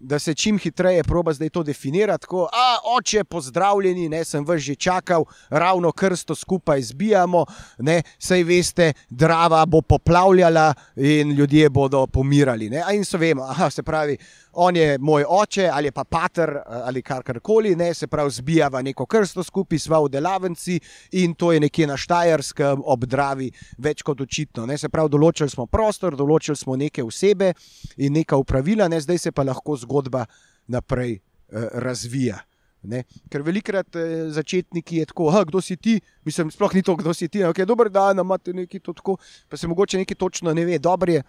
[0.00, 2.22] da se čim hitreje proba zdaj to definirati.
[2.22, 7.44] Tako, a, oče, pozdravljeni, ne, sem vas že čakal, ravno krsto skupaj zbijamo,
[7.78, 12.70] ne, sej veste, drava bo poplavljala in ljudje bodo pomirali.
[12.70, 14.16] Ne, in so vemo, aha, se pravi,
[14.60, 19.42] on je moj oče ali pa pater ali karkoli, ne, se pravi, zbijava neko krsto
[19.42, 20.80] skupaj, sva v delavnici
[21.12, 24.66] in to je nekje na Štajerskem ob Dravi, več kot očitno.
[24.66, 27.52] Ne, se pravi, določili smo prostor, določili smo neke osebe
[27.96, 30.26] in neka upravila, ne, zdaj se pa lahko zgodba
[30.66, 32.42] naprej eh, razvija.
[32.82, 33.04] Ne?
[33.30, 37.28] Ker velikrat eh, začetniki je tako, kdo si ti, mislim, sploh ni to, kdo si
[37.28, 37.42] ti.
[37.46, 39.18] Okay, dober dan, imate nekaj tako,
[39.48, 40.78] pa se mogoče nekaj točno ne ve.
[40.82, 41.22] Dobro je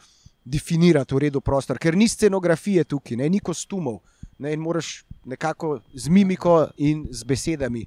[0.50, 3.30] definirati v redu prostor, ker ni scenografije tukaj, ne?
[3.30, 4.02] ni kostumov.
[4.40, 4.54] Ne?
[4.54, 7.86] In moraš nekako z mimiko in z besedami.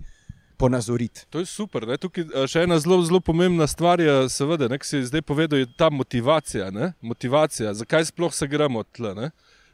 [0.62, 1.24] Ponazoriti.
[1.34, 1.82] To je super.
[1.88, 1.96] Ne?
[1.98, 5.58] Tukaj je še ena zelo, zelo pomembna stvar, je, seveda, ki se je zdaj povedal,
[5.58, 6.68] je ta motivacija.
[7.00, 7.72] motivacija.
[7.74, 9.32] Zakaj sploh se gremo tle?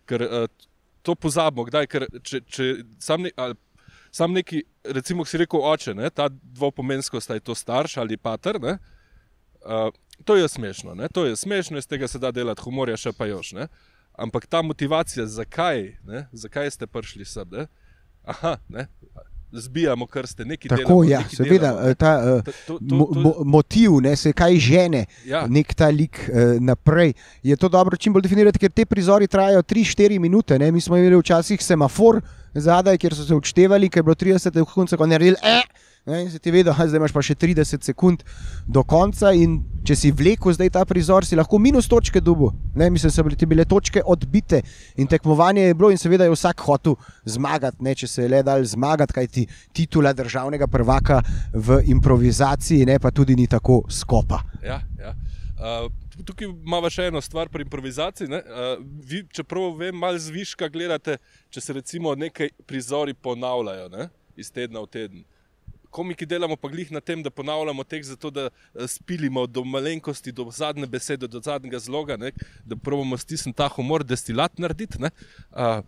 [0.08, 0.46] Ker uh,
[1.02, 1.90] to pozabimo, kdaj.
[1.92, 2.68] Ker če, če
[3.04, 3.58] sam, ne, ali,
[4.14, 4.62] sam neki,
[4.96, 8.56] recimo, si rekel, oče, ne, ta dvopomensko sta je to starš ali pater.
[8.62, 8.78] Ne,
[9.66, 9.90] uh,
[10.24, 13.26] to je smešno, ne, to je smešno, iz tega se da delati humorja, še pa
[13.26, 13.52] još.
[13.52, 13.68] Ne.
[14.18, 17.48] Ampak ta motivacija, zakaj, ne, zakaj ste prišli sem?
[17.52, 17.66] Ne?
[18.28, 18.88] Aha, ne,
[19.52, 21.04] zbijamo krste, nekaj Tako, delamo.
[21.04, 25.46] Ja, seveda, delamo, ta, uh, to, to, to, mo motiv, ne, se kaj žene, ja.
[25.46, 27.12] nek ta lik uh, naprej.
[27.42, 30.58] Je to dobro čim bolj definirati, ker te prizori trajajo 3-4 minute.
[30.58, 30.72] Ne.
[30.72, 32.20] Mi smo imeli včasih semafor
[32.54, 35.38] zadaj, kjer so se odštevali, ker je bilo 30 sekund, ko je naredil.
[35.42, 35.62] Eh,
[36.08, 38.22] Ne, in se ti vedo, zdaj imaš pa še 30 sekund
[38.64, 42.50] do konca, in če si vlekel zdaj ta prizor, si lahko minus točke dubu.
[42.76, 44.60] Ne, mislim, da so bile bile točke odbite
[45.00, 48.42] in tekmovanje je bilo, in seveda je vsak hotel zmagati, ne, če se je le
[48.44, 51.22] dal zmagati, kaj ti titula državnega prvaka
[51.54, 54.42] v improvizaciji, ne pa tudi ni tako skopa.
[54.64, 55.14] Ja, ja.
[55.58, 55.88] Uh,
[56.22, 58.28] tukaj imamo še eno stvar pri improvizaciji.
[58.28, 58.76] Uh,
[59.08, 61.16] vi, čeprav vem, malo zviška gledate,
[61.50, 64.10] če se recimo nekaj prizori ponavljajo ne?
[64.38, 65.24] iz tedna v teden.
[65.90, 68.48] Komiki delamo pa glih na tem, da ponavljamo tekst, zato da
[68.86, 72.32] spilimo do malenkosti, do zadnje besede, do zadnjega zloga, ne?
[72.64, 74.98] da pravimo stisniti ta humor, destilat narediti.
[75.00, 75.80] Uh,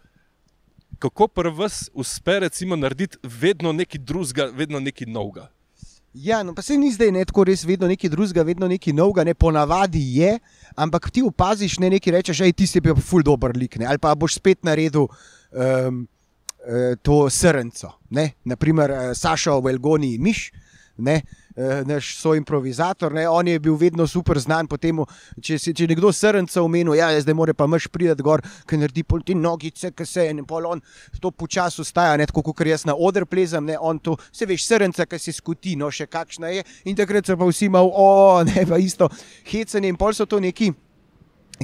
[0.98, 5.48] kako pa vas uspe, recimo, narediti vedno nekaj drugega, vedno nekaj novega?
[6.14, 9.24] Ja, no, pa se ni zdaj ne tako res, vedno nekaj drugega, vedno nekaj novega,
[9.24, 10.38] ne ponavadi je,
[10.74, 13.86] ampak ti opaziš, ne nekaj rečeš, hej, ti si pa ful dobr lik, ne?
[13.86, 16.02] ali pa boš spet naredil um,
[17.02, 17.92] to srnco.
[18.44, 20.50] Naprimer, Saša Velgoni Miš,
[21.00, 21.22] ne?
[21.56, 24.96] Eh, naš soimprovizator, on je bil vedno super znan po tem,
[25.42, 29.02] če si če nekdo srnca omenil, ja, zdaj mora pa mrš priti gor, ki naredi
[29.02, 30.80] pol ti nogice, ki se en pol on
[31.20, 32.28] to počasi ustaja, ne?
[32.30, 33.74] Tako kot jaz na oder plezam, ne?
[33.76, 36.64] On to, se veš, srnca, ki se skuti, no še kakšna je.
[36.88, 39.10] In takrat so pa vsi mal, o, ne pa isto,
[39.50, 39.90] hecanje.
[39.90, 40.70] In pol so to neki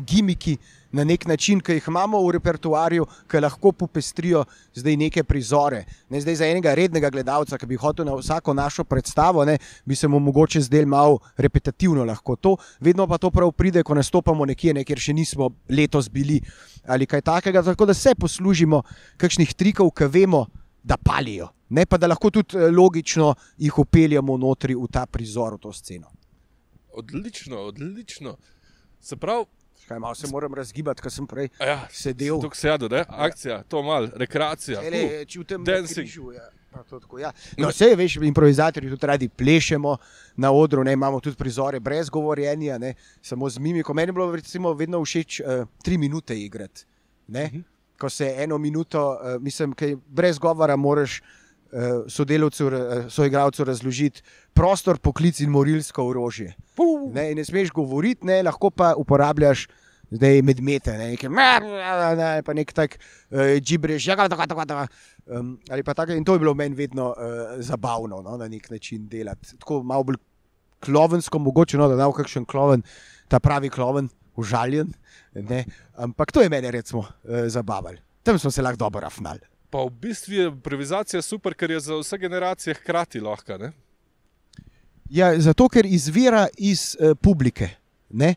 [0.02, 0.58] gimiki
[0.96, 5.84] na nek način, ki jih imamo v repertoarju, ki lahko popestrijo zdaj neke prizore.
[6.10, 9.96] Ne, zdaj za enega rednega gledalca, ki bi hotel na vsako našo predstavo, ne, bi
[9.96, 14.46] se mu mogoče zdel malo repetitivno lahko to, vedno pa to prav pride, ko nastopamo
[14.48, 16.40] nekje, ne, kjer še nismo letos bili
[16.86, 17.62] ali kaj takega.
[17.62, 18.82] Tako da se poslužimo
[19.20, 20.46] kakšnih trikov, ki vemo,
[20.86, 21.48] da palijo.
[21.68, 25.72] Ne pa da lahko tudi eh, logično jih upeljamo notri v ta prizor, v to
[25.74, 26.12] sceno.
[26.96, 28.36] Odlično, odlično.
[29.00, 29.44] Se pravi,
[29.88, 32.40] Kaj, malo se moram razgibati, ker sem prej ja, sedel.
[32.40, 34.80] Tu se je, akcija, to malo, rekreacija.
[34.90, 36.50] Ne, čutim, da je to ja.
[37.20, 37.32] Ja.
[37.58, 39.96] No, vse veš, improvizatorji tudi radi plešemo
[40.36, 43.94] na odru, ne, imamo tudi prizore brez govorjenja, ne, samo z mimiko.
[43.94, 46.84] Meni je bilo recimo, vedno všeč uh, tri minute igrati.
[47.28, 47.44] Uh mhm.
[47.44, 47.62] -huh.
[47.98, 49.74] Ko se eno minuto, uh, mislim,
[50.06, 51.22] brez govora, moraš
[52.08, 54.22] sodelavcu, uh, soigravcu razložiti
[54.54, 56.54] prostor, poklic in morilsko orožje.
[57.12, 59.66] Ne, ne smeš govoriti, ne, lahko pa uporabljaš
[60.10, 62.98] zdaj medmete, ne, nekaj, ne, pa nek tak
[63.60, 64.86] džibriš, uh, tako, tako, tako.
[65.26, 66.12] Um, ali pa tako.
[66.12, 69.58] In to je bilo meni vedno uh, zabavno no, na nek način delati.
[69.58, 70.20] Tako malo bolj
[70.80, 72.82] klovensko, mogoče no, da da v kakšen kloven,
[73.28, 74.92] ta pravi kloven, užaljen.
[75.34, 75.64] Ne.
[75.96, 77.98] Ampak to je meni recimo uh, zabavalo.
[78.22, 79.55] Tam smo se lahko dobro rafnali.
[79.70, 83.58] Pa v bistvu je improvizacija super, ker je za vse generacije hkrati lahka.
[83.58, 83.72] Ne?
[85.10, 87.70] Ja, zato, ker izvira iz uh, publike.
[88.10, 88.34] Ne?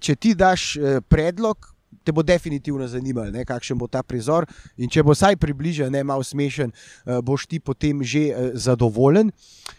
[0.00, 1.70] Če ti daš uh, predlog,
[2.04, 4.46] te bo definitivno zanimalo, kakšen bo ta prizor.
[4.76, 9.30] In če bo vsaj približen, ne malo smešen, uh, boš ti potem že uh, zadovoljen.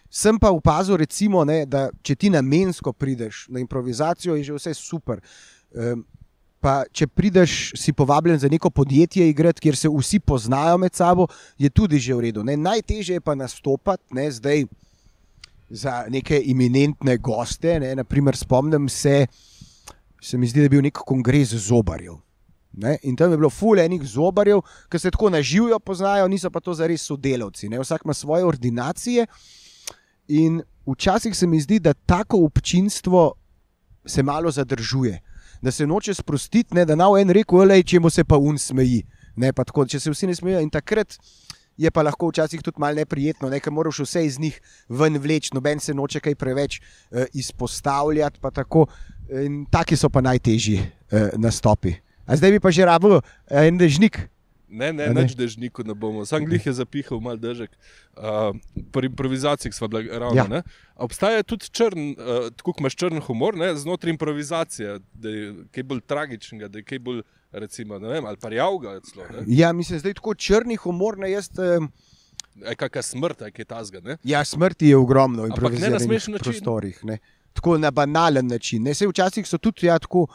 [0.10, 4.74] Sem pa opazil, recimo, ne, da če ti namensko prideš na improvizacijo, je že vse
[4.80, 5.20] super.
[6.66, 11.28] Pa, če prideš, si povabljen za neko podjetje, igrati, kjer se vsi poznajo med sabo,
[11.62, 12.42] je tudi že v redu.
[12.42, 12.56] Ne?
[12.58, 14.66] Najtežje je pa nastopati ne, zdaj
[15.70, 17.78] za neke iminentne goste.
[17.80, 17.94] Ne?
[17.96, 19.28] Naprimer, spomnim se,
[20.18, 22.18] se mi zdi, da je bil nek kongres zobarjev.
[22.82, 22.98] Ne?
[23.06, 26.90] In tam je bilo fulejnih zobarjev, ki se tako naživijo, poznajo, niso pa to za
[26.90, 27.70] res sodelavci.
[27.70, 27.78] Ne?
[27.80, 29.28] Vsak ima svoje ordinacije.
[30.34, 33.36] In včasih se mi zdi, da tako občinstvo
[34.06, 35.22] se malo zadržuje,
[35.66, 36.86] da se noče sprostiti, ne?
[36.86, 39.02] da na en rekel, le če mu se pa un smeji.
[39.42, 41.18] Ne, tako, če se vsi ne smejijo, in takrat
[41.82, 45.82] je pa lahko včasih tudi malo neprijetno, nekaj moraš vse iz njih ven vleči, noben
[45.82, 48.40] se noče kaj preveč uh, izpostavljati.
[49.42, 51.96] In taki so pa najtežji uh, nastopi.
[52.30, 54.22] A zdaj bi pa že rabo uh, en dežnik.
[54.76, 56.26] Ne, ne, ne, več dežniku ne bomo.
[56.28, 57.72] Sam glih je zapihal mal dežek.
[58.16, 58.52] Uh,
[58.92, 60.36] pri improvizaciji smo bili ravno.
[60.60, 60.64] Ja.
[61.08, 66.04] Obstaja tudi črn, uh, tako imaš črn humor, ne, znotraj improvizacije, da je kaj bolj
[66.08, 67.24] tragičnega, da je kaj bolj
[67.56, 69.00] recimo, vem, ali pa javga.
[69.08, 71.18] Celo, ja, mislim, da je tako črni humor.
[71.24, 71.90] Ne, jaz, um,
[72.78, 74.18] Kakšna smrt, kaj je ta zgor?
[74.24, 77.00] Ja, smrti je ogromno v improviziranih prostorih.
[77.04, 77.18] Ne.
[77.54, 78.84] Tako na banalen način.
[78.84, 80.28] Ne, včasih so tudi ja, tako,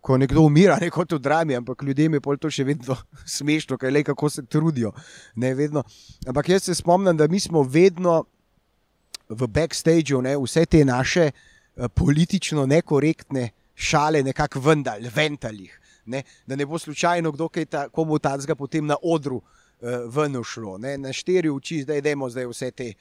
[0.00, 2.96] ko nekdo umira, ne kot v drami, ampak ljudem je to še vedno
[3.36, 4.92] smešno, kaj le kako se trudijo.
[5.36, 5.54] Ne,
[6.26, 8.24] ampak jaz se spomnim, da mi smo vedno
[9.28, 16.66] v backstageu vse te naše uh, politično nekorektne šale nekako vendali, ventalih ne, da ne
[16.66, 19.44] bo slučajno kdo, ki ta, komu ta zga potem na odru uh,
[20.14, 20.78] ven ušlo.
[20.78, 22.92] Ne, na štiri oči, zdaj idemo zdaj vse te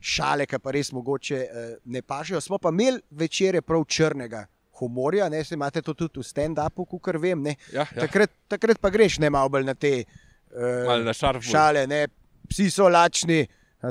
[0.00, 2.40] šale, ki pa res mogoče uh, ne pašejo.
[2.40, 4.46] Smo pa imeli večere prav črnega.
[4.80, 7.46] Humorja, ne, se imate to tudi v stand-upu, kar vem.
[7.46, 7.86] Ja, ja.
[8.04, 12.06] Takrat, takrat pa greš ne malo na te uh, šale, ne,
[12.50, 13.46] psi so lačni,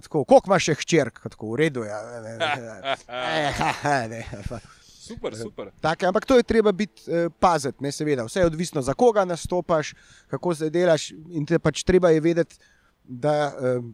[0.09, 1.85] koliko imaš še hčerk, tako v redu.
[1.87, 2.97] Ja, ne, ne, ne.
[3.15, 4.59] Eh, ne, pa.
[5.05, 5.69] Super, super.
[5.81, 8.25] Take, ampak to je treba biti eh, paziti, ne seveda.
[8.25, 9.93] Vse je odvisno, za koga nastopaš,
[10.33, 11.11] kako se delaš.
[11.29, 12.57] In te pač treba je vedeti,
[13.03, 13.85] da eh,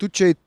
[0.00, 0.38] tudi če je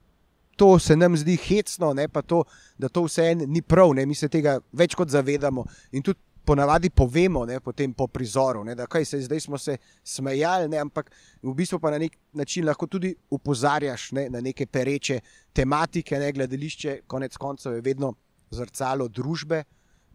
[0.56, 2.44] to se nam zdi hecno, ne, to,
[2.78, 5.65] da to vseeno ni prav, ne, mi se tega več kot zavedamo.
[5.91, 7.60] In tudi ponavadi povemo, ne,
[7.98, 11.10] po prizoru, ne, da kaj se zdaj smo se smejali, ne, ampak
[11.41, 15.20] v bistvu pa na nek način lahko tudi upozarjaš ne, na neke pereče
[15.54, 18.13] tematike, ne, gledališče, konec koncev je vedno
[18.52, 19.63] zrcalo družbe.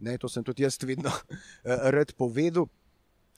[0.01, 2.65] Ne, to sem tudi jaz vedno eh, rad povedal.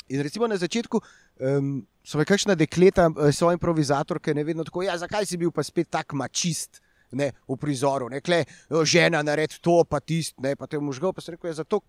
[0.07, 0.99] In recimo na začetku
[1.39, 5.51] um, so me kakšna dekleta, eh, so improvizatorke, ne vedno tako, ja, zakaj si bil
[5.51, 6.82] pa spet tak mačist.
[7.13, 11.13] Ne, v prizoru, ne, kle, "O, žena naredi to, pa tisto, ne, pa te možgal,
[11.13, 11.81] pa se reče, ja, zato,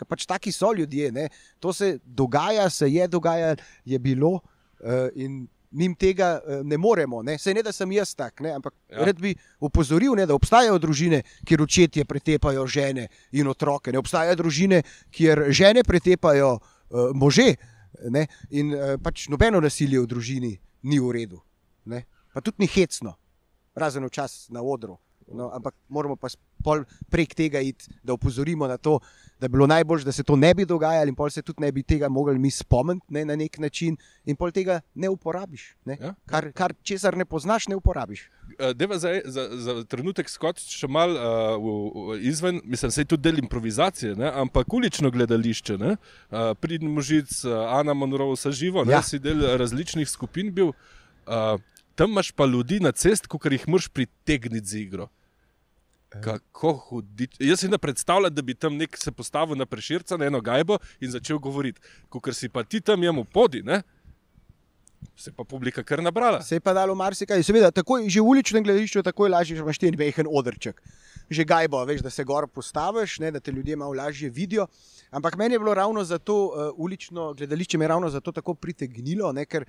[0.00, 1.12] ker pač taki so ljudje.
[1.12, 1.28] Ne,
[1.60, 6.78] to se dogaja, se je dogajalo, je bilo uh, in mi jim tega uh, ne
[6.80, 7.22] moremo.
[7.22, 7.36] Ne.
[7.38, 8.98] Sej ne, da sem jaz tak, ne, ampak Ja.
[8.98, 9.04] ja.
[9.10, 13.92] rad bi opozoril, ne, da obstajajo družine, kjer očetje pretepajo žene in otroke.
[13.92, 14.82] Ne obstajajo družine,
[15.14, 17.54] kjer žene pretepajo uh, može.
[18.10, 20.52] Ne, in uh, pač nobeno nasilje v družini
[20.88, 21.40] ni v redu.
[21.90, 23.14] Ne, pa tudi ni hecno,
[23.74, 24.98] razen včasih na odru.
[25.32, 26.28] No, ampak moramo pa
[27.10, 28.98] prek tega iti, da opozorimo na to,
[29.40, 31.72] da bi bilo najbolje, da se to ne bi dogajalo, in pol se tudi ne
[31.72, 35.76] bi tega mogli mi spomniti ne, na nek način, in pol tega ne uporabiš.
[35.84, 35.96] Ne.
[36.00, 36.14] Ja.
[36.26, 38.26] Kar, kar česar ne poznaš, ne uporabiš.
[38.58, 43.28] Uh, Deva za, za, za trenutek skočiti še malo uh, izven, mislim, da je tudi
[43.30, 44.32] del improvizacije, ne?
[44.34, 45.78] ampak ulično gledališče.
[45.78, 45.96] Uh,
[46.60, 48.98] Pridn možic, uh, Ana Monroe, vse živo, ja.
[48.98, 49.02] Ja.
[49.02, 50.74] si del različnih skupin bil.
[51.30, 51.60] Uh,
[52.00, 55.08] tam imaš pa ljudi na cest, ki jih moraš pritegniti z igro.
[56.08, 57.36] Kako hudič.
[57.38, 60.78] Jaz si ne predstavljam, da bi tam nek se postavil na preširca, na eno gajbo
[61.00, 61.80] in začel govoriti.
[62.08, 63.82] Ker si pa ti tam jemu podi, ne?
[65.16, 66.42] se je pa publika kar nabrala.
[66.42, 67.42] Se je pa dalo marsikaj.
[67.44, 70.80] Seveda, takoj, že v uličnem gledališču je takoj lažje, če imaš ti en mehen odrček.
[71.30, 74.66] Že gajbo, veš, da se gor postaviš, ne, da te ljudje malo lažje vidijo.
[75.10, 79.32] Ampak meni je bilo ravno zato uh, ulično gledališče, me je ravno zato tako pritegnilo,
[79.32, 79.68] ne, ker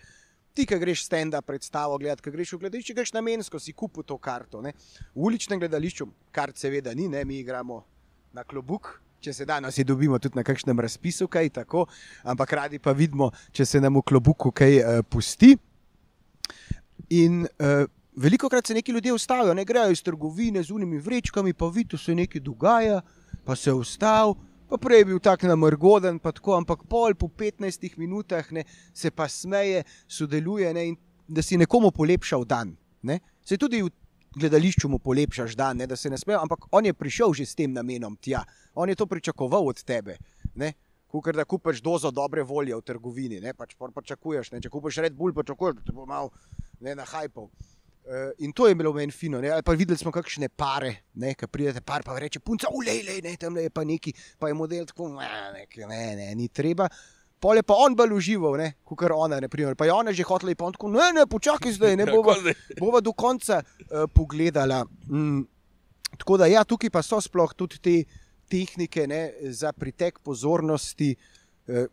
[0.54, 4.18] ti, ki greš stand-up predstavo gledati, ki greš v gledališče, greš namensko, si kupil to
[4.18, 4.62] karto.
[4.62, 4.74] Ne.
[5.16, 7.82] V uličnem gledališču, kar seveda ni, ne, mi igramo
[8.34, 9.00] na klobuk.
[9.22, 11.86] Če se danes dobimo tudi na kakšnem razpisu, kaj tako,
[12.26, 15.52] ampak radi pa vidimo, če se nam v klobuku kaj uh, pusti.
[17.14, 17.86] In uh,
[18.18, 21.92] veliko krat se neki ljudje ustavijo, ne grejo iz trgovine z unimi vrečkami, pa vidi,
[21.94, 23.04] da se nekaj dogaja,
[23.46, 24.51] pa se ustavi.
[24.72, 28.64] Pa prej je bil tak namrgoden, pa tako, ampak pol po 15 minutah ne,
[28.96, 30.96] se pa smeje, sodeluje ne, in
[31.28, 32.72] da si nekomu polepšal dan.
[33.04, 33.20] Ne.
[33.44, 33.92] Se tudi v
[34.40, 37.60] gledališču mu polepšaš dan, ne, da se ne smeje, ampak on je prišel že s
[37.60, 40.16] tem namenom tja, on je to pričakoval od tebe.
[40.56, 40.72] Ne.
[41.12, 44.56] Kukor da kupiš dozo dobre volje v trgovini, ne pač pol pričakuješ.
[44.56, 44.64] Ne.
[44.64, 46.32] Če kupiš Red Bull, pričakuješ, da te bo malo
[46.80, 47.52] ne, na hajpov.
[47.52, 47.71] Uh,
[48.38, 49.42] in to je bilo meni fino.
[49.42, 49.50] Ne?
[49.50, 53.58] Ali Pa videli smo kakšne pare, ki pridete, par pa reče: punca, ulej, ne, tam
[53.58, 56.90] je pa neki, pa je model tako, "Ma, nek, ne, ne, ni treba.
[57.40, 59.40] Pol je pa on bolj užival, kot ona.
[59.40, 59.76] Naprimer.
[59.76, 62.36] Pa je ona že hotela, in pa on tako, ne, ne, počakaj zdaj, ne bova,
[62.84, 64.86] bova do konca uh, pogledala.
[65.10, 65.42] Mm.
[66.18, 68.04] Tako da, ja, tukaj pa so sploh tudi te
[68.52, 71.16] tehnike ne, za pritek pozornosti.
[71.16, 71.41] eh,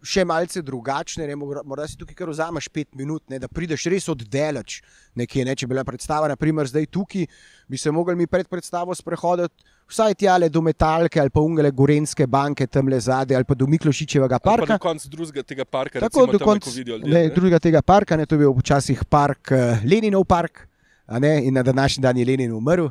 [0.03, 4.09] Še malce drugačne, ne, morda si tukaj kar vzameš pet minut, ne, da prideš res
[4.11, 4.81] oddaleč
[5.19, 5.45] nekje.
[5.45, 7.27] Ne, če bi bila predstava, naprimer, zdaj tukaj,
[7.69, 9.55] bi se mogli mi pred predstavo sprehoditi
[9.89, 13.67] vsaj tjale do Metalke ali pa Ungele Gorenske banke, tam le zadaj ali pa do
[13.67, 14.77] Miklošičevega Ali Pa parka.
[14.77, 16.71] do konca drugega tega parka, Tako recimo, do konca
[17.09, 20.67] ne, drugega tega parka, ne, to je bil včasih park uh, Leninov park,
[21.09, 22.91] ne, in na današnji dan je Lenin umrl,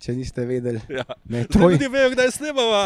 [0.00, 0.80] če niste vedeli.
[0.90, 1.04] Ja.
[1.26, 2.28] Ne, troj, Ljudje vejo, kdaj.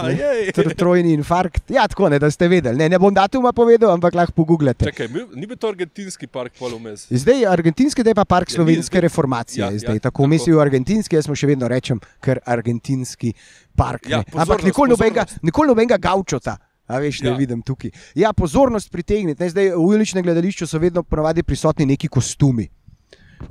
[0.05, 0.15] Ne.
[0.15, 0.53] jej.
[0.53, 1.71] tr, trojni infarkt.
[1.71, 2.77] Ja, tako ne, da ste vedeli.
[2.77, 4.85] Ne, ne bom datuma povedal, ampak lahko pogooglate.
[4.85, 7.07] Čakaj, ni bil to argentinski park pol vmes.
[7.09, 9.63] Zdaj je argentinski, zdaj pa park Ja, slovenske zdaj- reformacije.
[9.63, 10.25] Ja, ja, zdaj, tako.
[10.25, 13.33] tako mislijo argentinski, jaz mu še vedno rečem, ker argentinski
[13.75, 14.09] park.
[14.09, 14.25] Ja, ne.
[14.27, 15.43] Ampak pozornost, nikoli nobenega, pozornost.
[15.45, 16.57] nikoli nobenega gaučota.
[16.85, 17.33] A veš, ne Ja.
[17.33, 17.39] ja.
[17.39, 17.91] vidim tukaj.
[18.15, 19.41] Ja, pozornost pritegniti.
[19.41, 22.69] Ne, zdaj v uličnem gledališču so vedno ponavadi prisotni neki kostumi.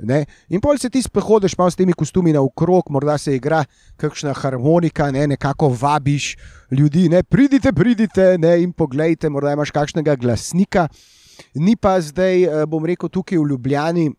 [0.00, 0.24] Ne?
[0.48, 3.64] In pol se ti sprehodiš malo s temi kostumi naokrog, morda se igra
[3.96, 5.26] kakšna harmonika, ne?
[5.26, 6.34] nekako vabiš
[6.70, 7.22] ljudi, ne?
[7.22, 8.56] pridite, pridite ne?
[8.62, 10.88] in poglejte, morda imaš kakšnega glasnika.
[11.54, 14.10] Ni pa zdaj, eh, bom rekel, tukaj v Ljubljani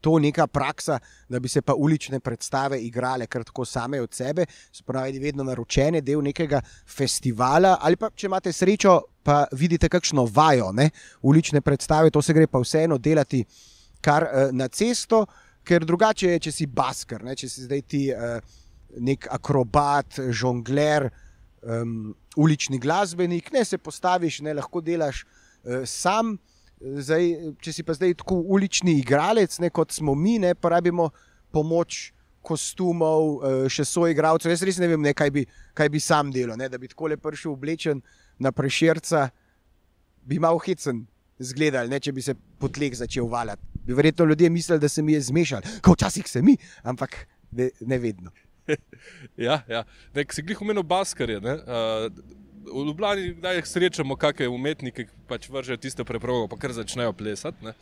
[0.00, 4.46] to neka praksa, da bi se pa ulične predstave igrale kar tako same od sebe,
[4.72, 6.60] spravi vedno naročene, del nekega
[6.96, 10.90] festivala, ali pa če imate srečo, pa vidite kakšno vajo, ne?
[11.22, 13.44] ulične predstave, to se gre pa vseeno delati
[14.04, 15.24] kar uh, na cesto,
[15.64, 17.36] ker drugače je, če si basker, ne?
[17.38, 18.38] če si zdaj ti uh,
[19.04, 21.08] nek akrobat, žongler,
[21.64, 26.36] um, ulični glasbenik, ne se postaviš, ne lahko delaš uh, sam.
[26.84, 27.30] Zdaj,
[27.64, 31.08] če si pa zdaj tako ulični igralec, ne, kot smo mi, ne, pa rabimo
[31.54, 32.10] pomoč
[32.44, 33.38] kostumov,
[33.72, 34.52] še so igralcev.
[34.52, 36.58] Jaz res ne vem, ne, kaj, bi, kaj bi sam delal.
[36.60, 38.02] Ne, da bi tako lepo prišel oblečen
[38.42, 39.30] na preširca,
[40.28, 41.06] bi mal hecen
[41.40, 43.73] zgledal, ne, če bi se potlek začel valjati.
[43.84, 47.70] Bi verjetno ljudje mislili, da se mi je zmešal, kot včasih se mi, ampak ne,
[47.80, 48.30] ne vedno.
[49.36, 49.84] ja, ja.
[50.14, 51.38] Nek si glih umenil Baskarje.
[51.38, 52.08] Uh,
[52.64, 57.64] v Ljubljani kdaj srečamo kakšne umetnike, ki pač vržejo tisto preprogo, pa kar začnejo plesati.
[57.64, 57.74] Ne.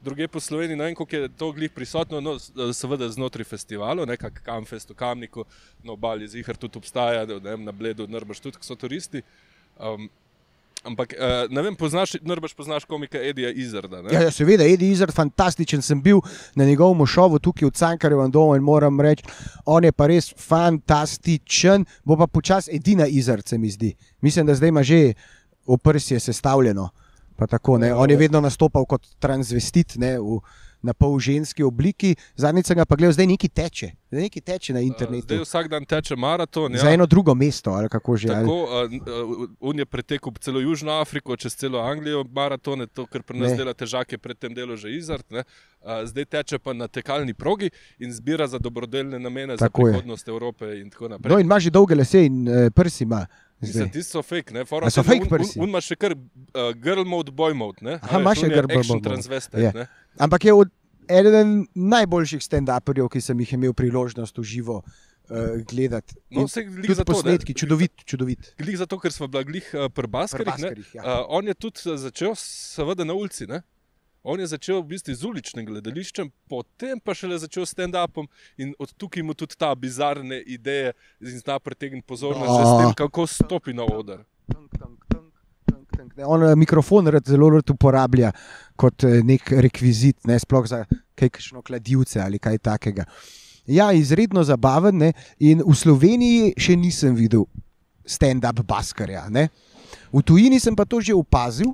[0.00, 2.38] Druge po Sloveniji, ne vem, koliko je to glih prisotno, no,
[2.72, 5.44] seveda znotraj festivalov, nekako Kamfest v Kamniku,
[5.84, 9.20] na obali Zihar tudi obstaja, ne vem, na Bledu, Nrbaš tudi, so turisti.
[9.76, 10.08] Um,
[10.84, 14.00] Ampak, uh, ne vem, poznaš, najbrž poznaš komika Edija Izarda.
[14.08, 15.82] Ja, ja, seveda, Edi Izard, fantastičen.
[15.82, 16.22] Sem bil
[16.54, 19.26] na njegovem šovu tukaj v Cankarjevem domu in moram reči,
[19.66, 21.84] on je pa res fantastičen.
[22.04, 23.92] Bo pa počasi edina Izard, se mi zdi.
[24.20, 25.12] Mislim, da zdaj ima že
[25.66, 26.88] oprsje sestavljeno.
[27.48, 29.96] Tako, ja, on je vedno nastopal kot transvestit.
[29.96, 30.40] Ne, v,
[30.82, 34.74] na pol ženski obliki, zadnjič sem ga pa gledal, zdaj neki teče, zdaj neki teče
[34.76, 35.34] na internetu.
[35.34, 36.72] Zdaj vsak dan teče maraton.
[36.72, 36.84] Ja.
[36.84, 38.28] Za eno drugo mesto, ali kako že.
[38.28, 39.00] Tako, ali...
[39.60, 43.74] On je pretekel celo Južno Afriko, čez celo Anglijo, maratone, to, kar pri nas dela
[43.74, 45.26] težake, predtem delo že izart.
[45.30, 45.44] Ne?
[46.04, 50.32] Zdaj teče pa na tekalni progi in zbira za dobrodelne namene, tako za prihodnost je.
[50.32, 50.64] Evrope.
[50.80, 50.90] In
[51.24, 53.26] no, in ima že dolge lase in uh, prsi ima.
[53.60, 54.64] Ti so fake, ne?
[54.64, 55.58] Fora, so fake prsi.
[55.60, 57.84] On ima še kar uh, girl mode, boy mode.
[57.84, 59.40] Aha, ima še girl mode.
[59.60, 59.86] Ja.
[60.16, 60.72] Ampak je od,
[61.10, 66.16] eden najboljših stand-uperjev, ki sem jih imel priložnost v živo uh, gledati.
[66.30, 67.04] No, vse glih za.
[67.08, 68.52] Posnetki, čudovit, čudovit.
[68.60, 70.94] Glih zato, ker smo bili uh, pri Baskarjih.
[70.96, 71.02] Ja.
[71.02, 73.48] Uh, on je tudi začel, seveda, na ulici.
[73.50, 73.62] Ne?
[74.22, 78.28] On je začel v bistvu z uličnim gledališčem, potem pa šele začel s stand-upom
[78.60, 80.92] in od tukaj mu tudi ta bizarne ideje
[81.24, 82.82] in zna pritegniti pozornost, oh.
[82.82, 84.20] tem, kako stopi na oder.
[86.26, 88.32] On eh, mikrofon rad, zelo rad uporablja
[88.76, 90.84] kot eh, nek rekvizit, ne sploh za
[91.16, 93.04] kakšno kladivce ali kaj takega.
[93.66, 94.98] Ja, izredno zabaven.
[94.98, 95.12] Ne?
[95.38, 97.46] In v Sloveniji še nisem videl
[98.04, 99.28] stand-up baskarja.
[99.32, 99.48] Ne?
[100.12, 101.72] V tujini sem pa to že opazil.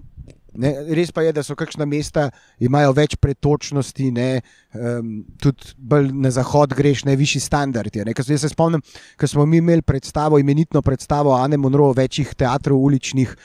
[0.56, 2.28] Ne, res pa je, da so kakšna mesta
[2.62, 4.40] imajo več pretočnosti, ne,
[4.72, 5.74] um, tudi
[6.16, 8.02] na zahod greš, ne višji standardi.
[8.06, 8.82] Jaz se spomnim,
[9.20, 13.36] ko smo mi imeli predstavo, imenitno predstavo Ane Monroe, večjih teatrov uličnih,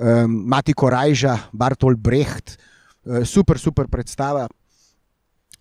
[0.00, 2.56] um, Mati Korajža, Bartol Brecht,
[3.04, 4.46] uh, super, super predstava.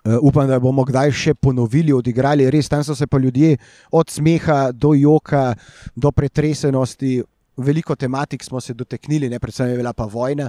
[0.05, 2.47] Uh, upam, da bomo kdaj še ponovili, odigrali.
[2.51, 3.57] Res tam so se pa ljudje
[3.91, 5.53] od smeha do joka,
[5.95, 7.19] do pretresenosti.
[7.59, 10.47] Veliko tematik smo se dotaknili, ne predvsem je bila pa vojna.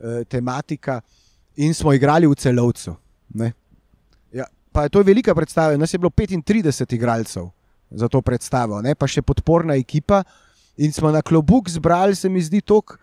[0.00, 1.00] Eh, tematika
[1.56, 2.94] in smo igrali v celovcu.
[4.32, 4.44] Ja,
[4.88, 7.50] to je velika predstava, nas je bilo 35 igralcev
[7.90, 8.94] za to predstavo, ne?
[8.94, 10.22] pa še podporna ekipa.
[10.80, 12.96] In smo na klobuk zbrali, se mi zdi, tok,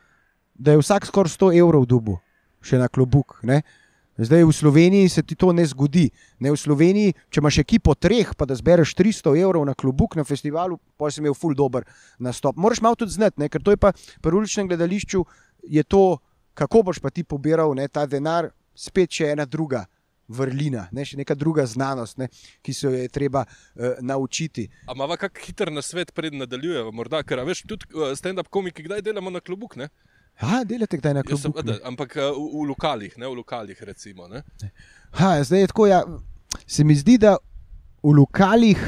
[0.58, 2.18] da je vsak skoraj 100 evrov dubu,
[2.66, 3.38] še na klobuk.
[3.46, 3.62] Ne?
[4.18, 6.08] Zdaj v Sloveniji se ti to ne zgodi.
[6.42, 10.26] Ne, v Sloveniji, če imaš ekipo treh, pa da zbereš 300 evrov na klobuk na
[10.26, 11.86] festivalu, pa si imel ful dober
[12.18, 12.58] nastop.
[12.58, 15.22] Moraš malo tudi znati, ker to je pa pri uličnem gledališču,
[15.70, 16.18] je to
[16.58, 19.86] kako boš pa ti pobiral ne, ta denar, spet še ena druga
[20.28, 22.28] vrlina, ne, še neka druga znanost, ne,
[22.66, 24.68] ki se jo je treba uh, naučiti.
[24.92, 29.06] Ampak, kako hiter na svet pred nadaljujemo, morda, ker veš, tudi uh, stand-up komiki, kdaj
[29.06, 29.78] delamo na klubuk.
[29.80, 29.90] Ne?
[30.42, 31.62] Ja, delate kdaj na klubuk.
[31.64, 34.28] Sem, ampak uh, v, v lokalih, ne v lokalih, recimo.
[35.22, 36.02] Ha, zdaj je tako, ja,
[36.68, 37.38] se mi zdi, da
[38.04, 38.82] v lokalih,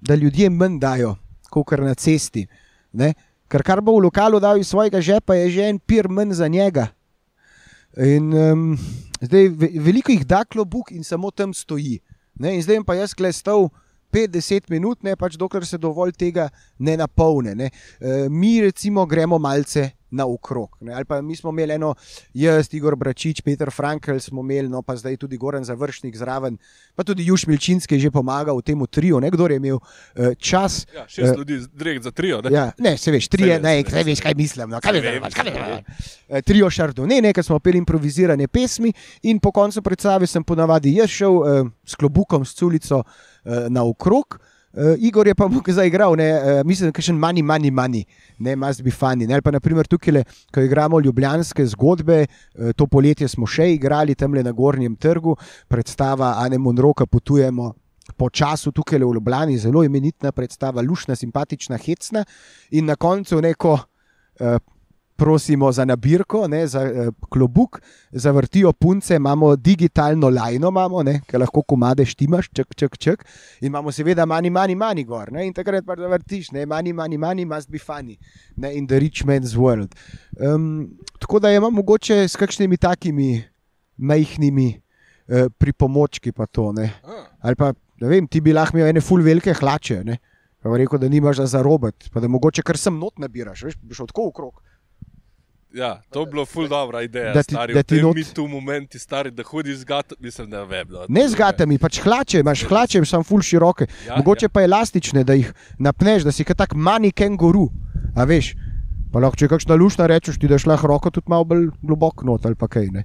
[0.00, 1.16] da ljudje manj dajo,
[1.52, 2.46] kot na cesti.
[2.96, 3.12] Ne?
[3.50, 6.48] Ker kar bo v lokalu dal iz svojega žepa, je že en pir manj za
[6.48, 6.88] njega.
[7.96, 8.78] In, um,
[9.20, 9.48] zdaj,
[9.82, 11.98] veliko jih da klobuk in samo tam stoji.
[12.38, 12.54] Ne?
[12.54, 13.68] In zdaj pa jaz klestal
[14.12, 16.48] 5-10 minut, ne, pač dokler se dovolj tega
[16.78, 17.54] ne napolne.
[17.54, 17.70] Ne?
[18.00, 20.76] E, mi recimo gremo malce naokrog.
[20.94, 21.94] Ali pa mi smo imeli eno,
[22.34, 26.58] jaz, Igor Bračič, Petr Frankl, smo imeli, no pa zdaj tudi Goran Završnik zraven,
[26.94, 30.86] pa tudi Juž Milčinski je že pomagal v tem trio, nekdo je imel uh, čas.
[30.94, 32.40] Ja, šest uh, ljudi, direkt za trio.
[32.42, 34.70] Ne, ja, ne se veš, tri, ne, ne veš, kaj mislim.
[34.70, 36.06] No, kaj veš, kaj veš, kaj veš.
[36.28, 38.92] Uh, trio Šardo, ne, nekaj smo peli improvizirane pesmi
[39.22, 44.40] in po koncu predstave sem ponavadi jaz šel uh, s klobukom, s culico uh, naokrog.
[44.72, 48.04] Uh, Igor je pa mu zaigral, ne, uh, mislim, da je še manj, manj, manj,
[48.38, 49.26] ne, must be funny.
[49.26, 50.22] Ne, pa naprimer tukaj, le,
[50.54, 55.34] ko igramo ljubljanske zgodbe, uh, to poletje smo še igrali tam na Gornjem trgu,
[55.68, 57.72] predstava Ane Monroka, potujemo.
[58.16, 62.24] Po času tukaj v Ljubljani, zelo imenitna predstava, lušna, simpatična, hecna,
[62.70, 64.56] in na koncu neko uh,
[65.20, 71.36] prosimo za nabirko, ne, za uh, klobuk, zavrtijo punce, imamo digitalno lajno, imamo, ne, ki
[71.36, 73.24] lahko komade štimaš, ček, ček, ček.
[73.60, 75.28] In imamo seveda mani, mani, mani gor.
[75.32, 78.16] Ne, in takrat pa zavrtiš, ne, mani, mani, mani, must be funny,
[78.56, 79.92] ne, in the rich man's world.
[80.40, 80.88] Um,
[81.20, 83.42] tako da imamo mogoče s kakšnimi takimi
[83.96, 84.72] majhnimi
[85.28, 86.72] uh, pripomočki pa to.
[86.72, 86.88] Ne,
[87.40, 90.00] ali pa ne vem, ti bi lahko imel ene full velike hlače.
[90.04, 90.16] Ne?
[90.64, 93.96] Pa rekel, da nimaš za zarobiti, pa da mogoče kar sem not nabiraš, veš, bi
[93.96, 94.60] šel tako okrog.
[95.72, 97.32] Ja, to bi bilo ful dobra ideja.
[97.32, 100.48] Da ti- stari, da ti not- Mi tu momenti, stari, da hodiš z gatom, mislim,
[100.48, 100.86] ne vem.
[100.88, 103.86] No, Ne z gatami, pač hlače, imaš hlače, sem full široke.
[104.06, 104.48] Ja, Mogoče ja.
[104.48, 107.70] pa elastične, da jih napneš, da si kot tak mani kenguru.
[108.16, 108.54] A veš,
[109.12, 112.24] pa lahko če je kakšna lušna rečeš, ti daš lahko roko tudi malo bolj globoko
[112.24, 112.90] not ali pa kaj.
[112.90, 113.04] Ne.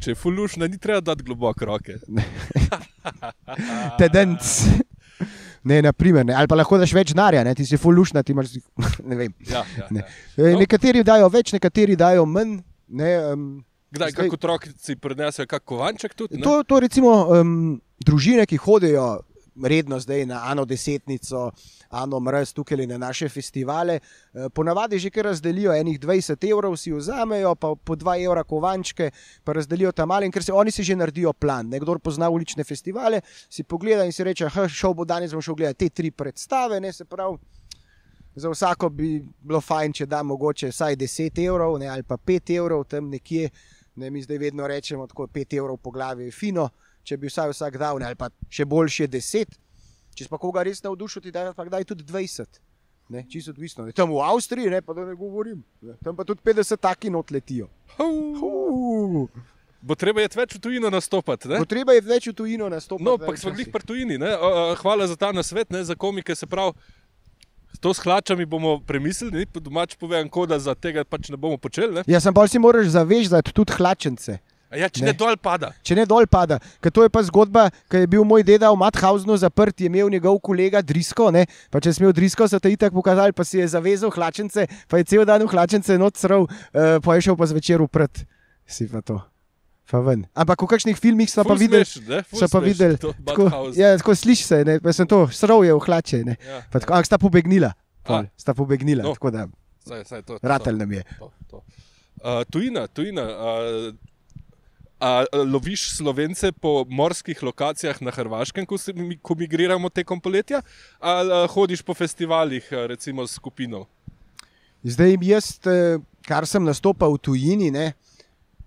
[0.00, 1.98] Če je ful lušna, ni treba dati globoko roke.
[3.98, 4.40] Tedenc.
[5.64, 6.34] Ne, naprimer, ne.
[6.36, 8.52] ali pa lahko daš več denarja, ti si full lušna, ti imaš,
[9.10, 9.32] ne vem.
[9.48, 10.02] Ja, ja, Ne.
[10.36, 10.50] ja.
[10.52, 10.58] No.
[10.60, 12.58] Nekateri dajo več, nekateri dajo manj.
[12.88, 16.36] Ne, um, Kdaj, Zdaj- kako otroci prinesejo kak kovanček tudi?
[16.36, 16.42] Ne?
[16.42, 19.22] To, to recimo um, družine, ki hodijo
[19.62, 21.50] redno zdaj na Ano desetnico,
[21.90, 26.92] Ano mrz tukaj na naše festivale, eh, ponavadi že kar razdelijo enih 20 evrov, si
[26.92, 29.10] vzamejo, pa po 2 evra kovančke,
[29.44, 31.68] pa razdelijo tam mali, in ker se oni si že naredijo plan.
[31.68, 35.54] Nekdo pozna ulične festivale, si pogleda in si reče, ah, šel bo danes, bom šel
[35.54, 37.38] gledati te tri predstave, ne se pravi.
[38.34, 42.56] Za vsako bi bilo fajn, če da mogoče vsaj 10 evrov ne, ali pa 5
[42.56, 43.50] evrov tam nekje.
[43.96, 46.68] Ne, mi zdaj vedno rečemo, da 5 evrov po glavi je fino,
[47.04, 49.58] če bi vsaj vsak dal, ne, ali pa še boljše 10.
[50.14, 52.60] Če pa koga res navdušil, ti daj pa kdaj tudi 20.
[53.12, 53.84] Ne, čisto odvisno.
[53.84, 57.10] Ne, tam v Avstriji, ne, pa da ne govorim, ne, tam pa tudi 50 taki
[57.12, 57.68] not letijo.
[58.00, 59.28] Uh,
[59.84, 61.48] Bo treba je več v tujino nastopati.
[61.50, 61.58] ne?
[61.60, 63.04] Potreba je več v tujino nastopiti.
[63.04, 64.16] No, pa smo glih pri tujini.
[64.16, 64.30] ne.
[64.80, 66.32] Hvala za ta nasvet, ne, za komike.
[66.32, 66.72] Se pravi,
[67.84, 72.00] to s hlačami bomo premislili, po domač povem, koda za tega pač ne bomo počeli.
[72.00, 72.04] Ne.
[72.08, 74.38] Ja, sem pa si moraš zavezati tudi hlačence.
[74.74, 75.12] Ja, če Ne.
[75.12, 75.72] ne, dol pada.
[75.82, 76.58] Če ne dol pada.
[76.82, 80.10] Ker to je pa zgodba, ki je bil moj deda v Mathausnu zaprt, je imel
[80.10, 81.30] njegov kolega Drisko.
[81.30, 81.46] Ne?
[81.70, 84.98] Pa če si imel Drisko, so te itak pokazali, pa si je zavezal hlačence, pa
[84.98, 88.24] je cel dan v hlačence noč srl, uh, pa je šel pa zvečer uprt.
[88.66, 89.20] Si pa to.
[89.84, 90.24] Pa ven.
[90.34, 91.84] Ampak v kakšnih filmih smo pa videli.
[91.84, 93.76] ful So pa videli, to tako, Mauthausen.
[93.76, 96.18] ja, tako slišiš se, ne, pa sem to, srl je v hlače.
[96.24, 97.70] Ne, Ja, pa tako, ampak sta pobegnila.
[98.02, 99.12] Pol, sta pobegnila, No.
[99.12, 99.14] no.
[99.14, 99.44] tako da
[99.84, 101.04] Saj, saj to, to, ratelj nam je.
[101.20, 101.56] To, to.
[102.24, 103.22] Uh, tujina, tujina.
[103.28, 103.92] Uh,
[105.04, 110.62] a, loviš slovence po morskih lokacijah na Hrvaškem, ko, se, ko migriramo tekom poletja,
[111.00, 113.84] ali a, hodiš po festivalih, recimo s skupino?
[114.84, 115.98] Zdaj, jaz, eh,
[116.28, 117.86] kar sem nastopal v tujini, ne,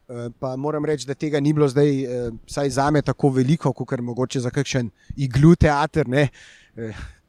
[0.09, 3.73] eh, pa moram reči, da tega ni bilo zdaj, eh, vsaj za me, tako veliko,
[3.73, 6.07] kot mogoče za kakšen iglu teater.
[6.07, 6.29] Ne.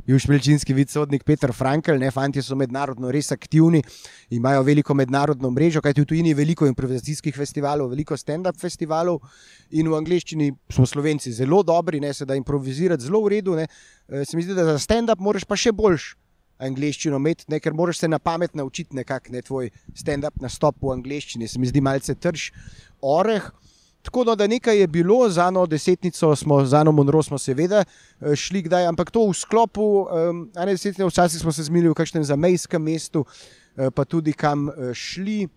[0.09, 3.82] Eh, Juž Milčinski vidsodnik Petr Frankl, ne, fanti so mednarodno res aktivni,
[4.30, 9.20] imajo veliko mednarodno mrežo, kajti v tujini je veliko improvizacijskih festivalov, veliko stand-up festivalov
[9.70, 13.54] in v angleščini smo slovenci zelo dobri, ne, se da improvizirati zelo v redu.
[13.54, 13.68] Ne.
[14.09, 16.14] Eh, Se mi zdi, da za stand-up moraš pa še boljš
[16.59, 20.96] angliščino imeti, ne, ker moraš se na pamet naučiti nekako, ne tvoj stand-up nastop v
[20.96, 22.50] angliščini, se mi zdi malce trž
[23.02, 23.52] oreh.
[24.09, 27.84] Tako no, da nekaj je bilo, za eno desetnico smo, za eno Monro smo seveda
[27.84, 31.94] eh, šli kdaj, ampak to v sklopu um, ene desetnice, včasih smo se zmili v
[31.94, 33.26] kakšnem zamejskem mestu,
[33.76, 35.48] eh, pa tudi kam eh, šli.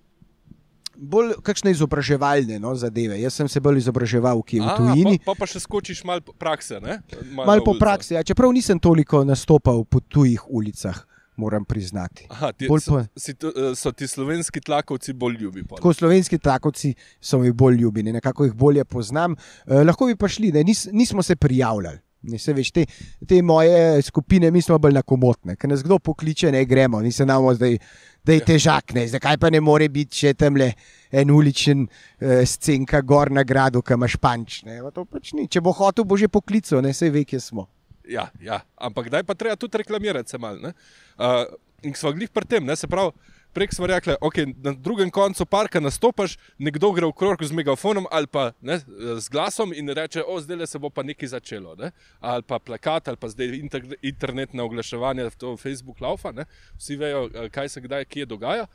[0.96, 3.16] Bolj kakšne izobraževalne no, zadeve.
[3.22, 5.16] Jaz sem se bolj izobraževal, ki je v tujini.
[5.24, 6.82] Pa, pa, pa še skočiš malo po prakse.
[6.84, 11.00] Malo Mal po praksi, ja, čeprav nisem toliko nastopal po tujih ulicah,
[11.36, 12.28] moram priznati.
[12.30, 15.64] Aha, ti, Bolj so, po- si, eh, so ti slovenski tlakovci bolj ljubi.
[15.64, 15.78] pol?
[15.78, 19.36] Tako slovenski tlakovci so mi bolj ljubini, nekako jih bolje poznam.
[19.66, 22.00] Eh, lahko bi pa šli, ne, nis, nismo se prijavljali.
[22.24, 22.86] Ne, se veš, te,
[23.28, 25.56] te moje skupine, mi smo bolj nakomotne.
[25.56, 27.78] Ker nas kdo pokliče, ne gremo, ni se nam zdaj,
[28.24, 28.46] da je Ja.
[28.46, 30.74] težak, ne, zakaj pa ne more biti še tam le
[31.12, 31.88] en uličen
[32.20, 34.64] eh, scenka gor na gradu, ki imaš panč.
[34.64, 35.48] Ne, pa pač ni.
[35.48, 37.66] Če bo hotel, bo že poklical, ne se ve, kje smo.
[38.12, 40.60] Ja, ja, ampak daj pa treba tudi reklamirati se mal.
[40.60, 40.74] ne.
[41.18, 41.46] Uh,
[41.82, 43.12] in smo glih pri tem, ne, se pravi.
[43.52, 48.06] Prek smo rekli, okay, na drugem koncu parka nastopaš, nekdo gre v krog z megafonom
[48.12, 48.78] ali pa ne,
[49.20, 51.76] z glasom in reče: O, zdaj se bo pa nekaj začelo.
[51.76, 51.92] Ne?
[52.20, 56.46] Ali pa plakat, ali pa zdaj inter, internetne oglaševanje, to Facebook laufa, ne?
[56.80, 58.68] vsi vejo, eh, kaj se kdaj kje dogaja.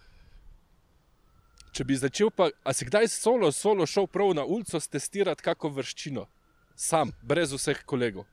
[1.72, 6.28] Če bi začel, pa, si kdaj solo, solo šel prav na ulico testirati kako vrščino,
[6.76, 8.28] sam, brez vseh kolegov?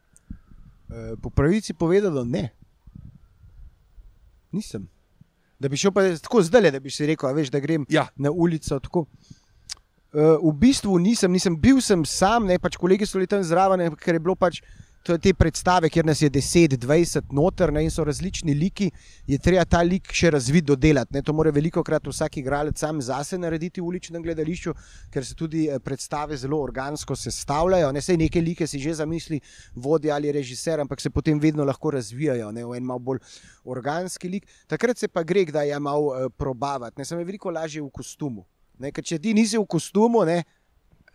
[0.89, 2.49] Eh, Po pravici povedano, ne.
[4.51, 4.87] Nisem.
[5.59, 8.31] Da bi šel pa tako zdaj, da bi si rekel, veš, da grem Ja, na
[8.31, 8.79] ulico.
[8.79, 9.05] Tako.
[10.13, 13.81] Uh, v bistvu nisem, nisem bil sem sam, ne pač kolegi so bili tam zraven,
[13.97, 14.59] ker je bilo pač
[15.03, 18.89] to, te predstave, kjer nas je 10, 20 noter ne, in so različni liki,
[19.27, 21.13] je treba ta lik še razviti, dodelati.
[21.15, 21.21] Ne.
[21.27, 24.73] To mora veliko krat vsak igralec sam zase narediti v uličnem gledališču,
[25.11, 27.91] ker se tudi eh, predstave zelo organsko sestavljajo.
[27.91, 29.41] Ne sej neke like si že zamisli
[29.75, 33.21] vodja ali režiser, ampak se potem vedno lahko razvijajo ne, v en malo bolj
[33.63, 34.47] organski lik.
[34.67, 37.91] Takrat se pa gre, da je malo uh, probavati, ne sem je veliko lažje v
[37.91, 38.45] kostumu.
[38.79, 40.43] Ne, ker če ti nisi v kostumu, ne,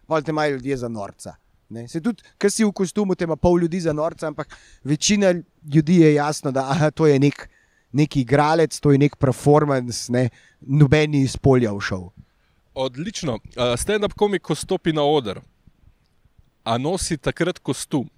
[0.07, 1.39] pol te imajo ljudje za norca.
[1.69, 4.55] Se tudi, ker si v kostumu, te ima pol ljudi za norca, ampak
[4.85, 5.35] večina
[5.75, 7.45] ljudi je jasno, da aha, to je nek,
[7.93, 10.31] nek igralec, to je nek performance, ne.
[10.61, 12.09] noben ni iz polja všel.
[12.75, 13.37] Odlično.
[13.53, 15.43] Uh, Stand-up komik, ko stopi na oder,
[16.65, 18.09] a nosi takrat kostum.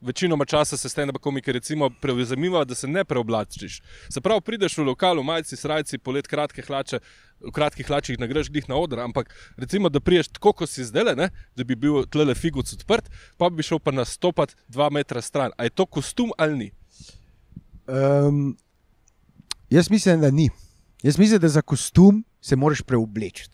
[0.00, 3.80] Večinoma časa se stand-up komiki recimo prevzemijo, da se ne preoblačiš.
[4.12, 7.00] Se pravi, prideš v lokal, v majici, srajci, polet kratke hlače,
[7.40, 11.14] v kratkih hlačih nagreš glih na oder, ampak recimo, da priješ tako, kot si zdaj,
[11.16, 13.08] ne, da bi bil tlele figuc odprt,
[13.40, 15.56] pa bi šel pa nastopati dva metra stran.
[15.56, 16.70] A je to kostum ali ni?
[17.86, 18.56] Um,
[19.70, 20.50] jaz mislim, da ni.
[21.02, 23.48] Jaz mislim, da za kostum se moraš preobleči.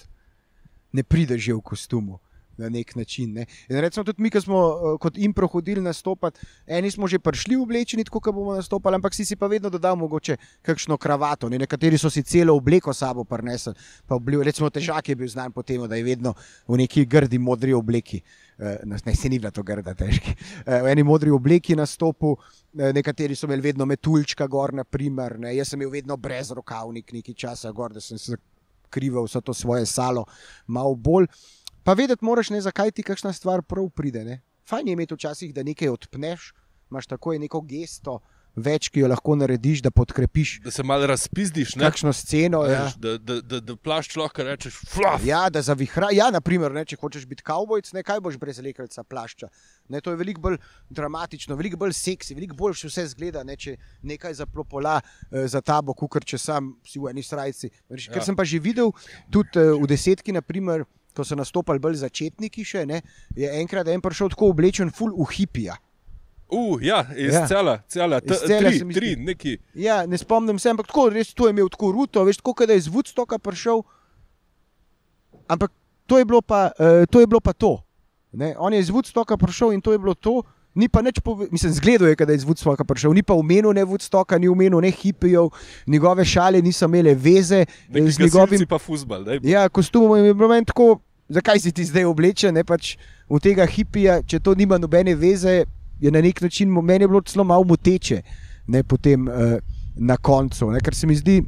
[0.92, 2.18] Ne prideš že v kostumu
[2.56, 3.32] na nek način.
[3.32, 3.46] Ne.
[3.68, 7.56] In recimo tudi mi, ki smo uh, kot impro hodili nastopati, eni smo že prišli
[7.56, 11.48] oblečeni, tako kot bomo nastopali, ampak si si pa vedno dodal mogoče kakšno kravato.
[11.48, 11.58] Ne.
[11.58, 13.74] Nekateri so si celo obleko sabo prinesli.
[14.44, 16.34] Recimo težak je bil znan po tem, da je vedno
[16.68, 18.22] v neki grdi modri obleki.
[18.58, 20.36] Uh, ne, se ni bila to grda, težki.
[20.66, 22.36] Uh, v eni modri obleki nastopil.
[22.72, 25.50] Nekateri so imeli vedno metulčka, gor, naprimer, ne.
[25.52, 28.38] jaz sem imel vedno brez rokavnik, nekaj časa, gor, da sem se
[28.92, 30.24] krival vso to svoje salo,
[30.66, 31.26] malo bolj.
[31.84, 34.24] Pa vedeti moraš, ne, zakaj ti kakšna stvar prav pride.
[34.24, 34.40] Ne.
[34.68, 36.52] Fajn je imeti včasih, da nekaj odpneš,
[36.90, 38.20] imaš tako neko gesto.
[38.52, 40.58] Več, ki jo lahko narediš, da podkrepiš.
[40.60, 41.70] Da se malo razpizdiš.
[41.80, 41.86] Ne?
[41.86, 42.58] Kakšno sceno.
[42.68, 42.82] Ja.
[43.00, 45.24] Da, da, da, da plašč lahko rečeš, flaf.
[45.24, 46.10] Ja, da zavihra.
[46.12, 49.48] Ja, naprimer, ne, če hočeš biti kavbojc, ne kaj boš brez lekalca plašča.
[49.88, 50.60] Ne, to je veliko bolj
[50.92, 55.96] dramatično, veliko bolj seksi, veliko bolj vse zgleda, ne, če nekaj zaplopola eh, za tabo,
[55.96, 57.72] kot če sam si v eni srajci.
[57.88, 58.04] Ja.
[58.12, 58.92] Ker sem pa že videl
[59.32, 60.84] tudi eh, v desetki, naprimer
[61.16, 63.02] ko so nastopili bolj začetniki, še, ne,
[63.36, 65.78] je enkrat en prišel tako oblečen, full v hipija.
[66.52, 67.46] Uh, ja, iz ja.
[67.48, 69.54] cela, cela, cela tri, tri, neki.
[69.80, 72.76] Ja, ne spomnim se, ampak tako, res to je imel tako ruto, veš, tako, da
[72.76, 73.80] je iz Woodstocka prišel.
[75.48, 75.72] Ampak
[76.06, 77.24] to je bilo pa uh, to.
[77.24, 77.80] Je bilo pa to
[78.58, 80.42] On je iz Woodstocka prišel in to je bilo to.
[80.74, 81.20] Ni pa nič
[81.50, 84.80] mislim, zgledal je, da je iz Woodstocka prišel, ni pa omenil ne Woodstocka, ni omenil
[84.80, 85.50] ne hipijev,
[85.86, 88.66] njegove šale niso imele veze z njegovim.
[88.68, 92.96] pa fusbal, ja, kostumom je bilo meni tako, zakaj si ti zdaj oblečen, ne pač
[93.28, 95.64] v tega hipija, če to nima nobene veze,
[96.00, 98.22] je na nek način meni bilo celo malo moteče,
[98.66, 99.58] ne potem uh,
[99.96, 101.42] na koncu, ne, ker se mi zdi,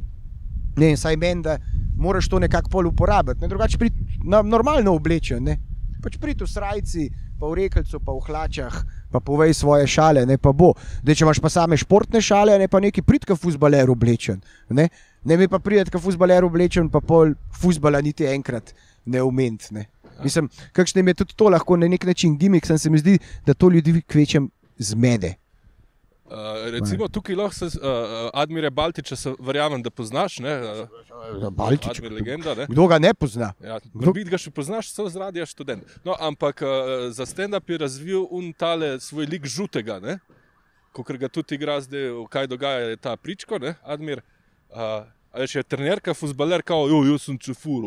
[0.77, 1.57] ne vem, saj meni, da
[1.97, 3.89] moraš to nekako pol uporabiti, ne drugače pri
[4.33, 5.57] normalno oblečen, ne
[6.05, 7.09] pač priti v srajci,
[7.39, 8.75] pa v rekelcu, pa v hlačah,
[9.11, 10.73] pa povej svoje šale, ne pa bo.
[11.03, 14.41] Dej, če imaš pa same športne šale, ne pa neki pridka fusbaler oblečen.
[14.69, 14.89] Ne,
[15.23, 18.73] ne mi pa pridka fusbaler oblečen, pa pol fusbala niti enkrat
[19.05, 19.71] ne ument.
[19.71, 19.87] Ne.
[20.23, 23.53] Mislim, kakšne je tudi to lahko na nek način gimik, sem se mi zdi, da
[23.53, 25.35] to ljudi kvečem zmede.
[26.25, 30.39] Uh, recimo, tukaj lahko se uh, Admire Baltiča, verjamem, da poznaš.
[30.39, 32.65] Ne, uh, Baltič, legenda, ne?
[32.69, 33.51] Kdo ga ne pozna?
[33.61, 35.85] Ja, Kdo bi ga še poznaš, so zradija študent.
[36.01, 39.99] No, ampak uh, za stand-up je razvil untale svoj lik žutega,
[40.97, 44.25] kot ga tudi igra zdaj, kaj dogaja, je ta pričko, ne, Admir.
[44.73, 45.05] Uh,
[45.35, 47.83] Ali je trenerka, fusbaler, kao, jo, jaz sem čefur,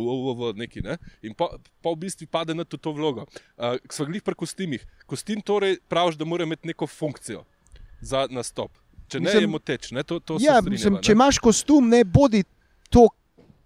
[0.53, 0.83] neki.
[0.85, 0.99] Ne?
[1.25, 1.47] In pa,
[1.81, 3.25] pa v bistvu pade na to, to vlogo.
[3.57, 4.85] Uh, Sva glih pri kostimih.
[5.09, 7.47] Kostim torej praviš, da mora imeti neko funkcijo
[8.01, 8.73] za nastop.
[9.09, 9.91] Če mislim, ne, je moteč.
[9.97, 12.43] Ne, to, to ja, strinjava, mislim, če imaš kostum, ne bodi
[12.93, 13.07] to,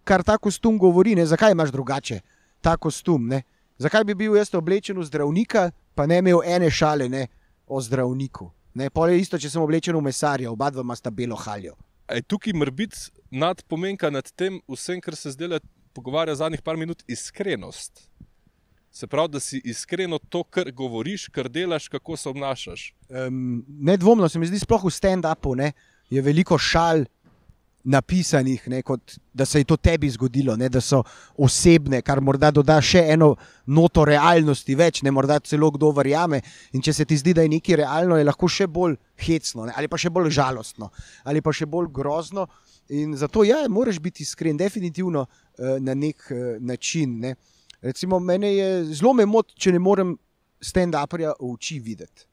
[0.07, 1.17] kar ta kostum govori.
[1.19, 2.21] Ne, zakaj imaš drugače
[2.63, 3.27] ta kostum?
[3.29, 3.43] Ne?
[3.83, 7.27] Zakaj bi bil jaz oblečen v zdravnika, pa ne imel ene šale ne,
[7.67, 8.51] o zdravniku?
[8.79, 11.75] Ne, je isto, če sem oblečen v mesarja, oba dva sta belo haljo.
[12.09, 12.95] Je tukaj mrbit
[13.31, 15.61] nad pomenka nad tem, vsem, kar se zdaj
[15.93, 18.07] pogovarja zadnjih par minut, iskrenost.
[18.93, 22.95] Se pravi, da si iskreno to, kar govoriš, kar delaš, kako se obnašaš.
[23.09, 25.57] Um, nedvomno se mi zdi, sploh v stand-upu
[26.11, 27.05] je veliko šal
[27.85, 31.03] napisanih, ne, kot, da se je to tebi zgodilo, ne, da so
[31.37, 33.33] osebne, kar morda doda še eno
[33.67, 36.43] noto realnosti več, ne morda celo kdo verjame.
[36.77, 39.75] In če se ti zdi, da je nekaj realno, je lahko še bolj hecno, ne,
[39.77, 40.93] ali pa še bolj žalostno,
[41.25, 42.47] ali pa še bolj grozno.
[42.93, 47.19] In zato, ja, moraš biti iskren, definitivno uh, na nek uh, način.
[47.25, 47.35] Ne.
[47.83, 50.15] Recimo, mene je zelo me moti, če ne morem
[50.63, 52.29] stand-uperja v oči videti.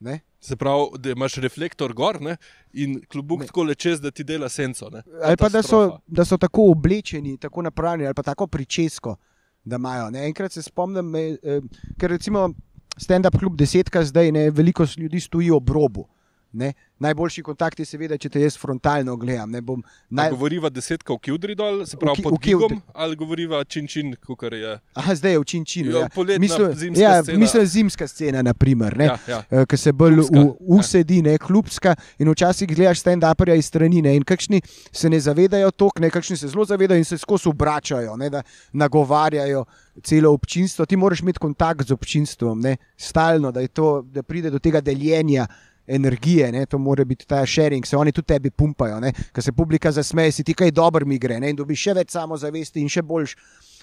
[0.00, 0.20] Ne?
[0.40, 2.36] Se pravi, da imaš reflektor gor ne?
[2.72, 4.88] in klubuk tako lečes, da ti dela senco.
[4.94, 5.02] Ne?
[5.22, 9.16] Ali pa da so, da so tako oblečeni, tako napravljeni, ali pa tako pričesko,
[9.64, 10.10] da imajo.
[10.14, 10.26] Ne?
[10.30, 11.60] Enkrat se spomnim, eh,
[11.98, 12.48] ker recimo
[12.96, 16.08] stand-up klub desetka zdaj ne veliko ljudi stoji ob robu.
[16.52, 16.72] Ne?
[16.98, 19.50] Najboljši kontakt je seveda, če te jaz frontalno gledam.
[19.52, 20.30] Ne, bom, Naj...
[20.32, 24.72] Govoriva desetka v Kjudri dol, se pravi pod Kigom, ali govoriva Činčin, kukar je.
[24.98, 25.92] Aha, zdaj je v Činčinu.
[25.92, 26.08] Ja.
[26.40, 27.38] Mislim, zimska ja, scena.
[27.38, 29.42] mislim, zimska scena, naprimer, ne, Ja, ja.
[29.50, 30.46] eh, ki se bolj ja.
[30.58, 31.94] usedi, ne, klubska.
[32.18, 36.36] In včasih gledaš stand-uperja iz strani, ne, in kakšni se ne zavedajo tok, ne, kakšni
[36.36, 38.42] se zelo zavedajo in se skozi obračajo, ne, da
[38.72, 39.64] nagovarjajo
[40.02, 40.86] celo občinstvo.
[40.86, 44.80] Ti moraš imeti kontakt z občinstvom, ne, stalno, da, je to, da pride do tega
[44.80, 45.46] deljenja.
[45.88, 49.00] Energije, ne, to mora biti ta sharing, se oni tudi tebi pumpajo,
[49.32, 52.12] ker se publika zasmeje, si ti kaj dobro mi gre ne, in dobiš še več
[52.12, 53.36] samozavesti in še boljš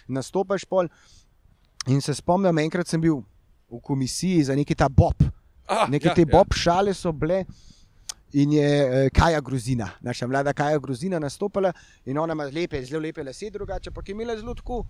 [0.07, 0.67] nastopaš.
[0.69, 0.89] Pol.
[1.89, 3.23] In se spomnim, enkrat sem bil
[3.69, 5.25] v komisiji za neki ta Bob,
[5.67, 6.29] Ah, neke ja, te ja.
[6.29, 7.45] Bob šale so bile.
[8.35, 11.71] In je eh, Kaja Grozina, naša mlada Kaja Grozina, nastopila
[12.05, 14.83] in ona ima lepe, zelo lepe lase, drugače pa je imela zelo tako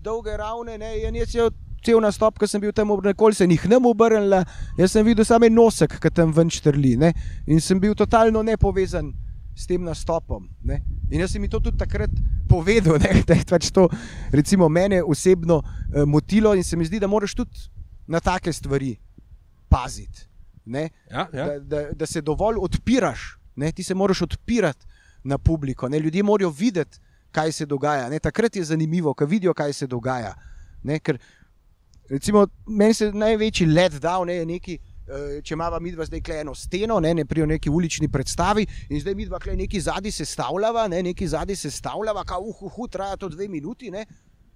[0.00, 0.78] dolge ravne.
[0.78, 1.48] Ne, in jaz je
[1.84, 4.44] cel nastop, ko sem bil tam, nikoli se jih ne obrnila,
[4.78, 6.96] jaz sem videl samo nosek, ki tam ven štrli.
[7.00, 7.12] Ne,
[7.46, 9.12] in sem bil totalno nepovezan
[9.54, 10.48] s tem nastopom.
[10.64, 10.80] Ne.
[11.10, 12.10] In jaz sem mi to tudi takrat
[12.48, 13.86] povedal, ne, da je pač to
[14.34, 17.68] recimo, mene osebno eh, motilo in se mi zdi, da moraš tudi
[18.06, 18.96] na take stvari
[19.68, 20.26] paziti.
[20.64, 20.88] Ne?
[21.10, 21.46] Ja, ja.
[21.46, 23.72] Da, da, da se dovolj odpiraš, ne?
[23.72, 24.86] ti se moraš odpirati
[25.24, 25.88] na publiko.
[25.88, 26.00] Ne?
[26.00, 26.98] Ljudje morajo videti,
[27.32, 28.08] kaj se dogaja.
[28.08, 28.18] Ne?
[28.18, 30.34] Takrat je zanimivo, ko vidijo, kaj se dogaja.
[30.82, 30.98] Ne?
[30.98, 31.18] Ker,
[32.08, 34.78] recimo, meni se največji let dal, ne, neki.
[35.08, 39.00] eh, Če imamo mi dva zdaj eno steno, ne, ne pri neki ulični predstavi, in
[39.00, 43.16] zdaj mi dva neki zadnji sestavljava, ne, neki zadnji sestavljava, kao uh, uh, uh, traja
[43.16, 44.06] to dve minuti, ne,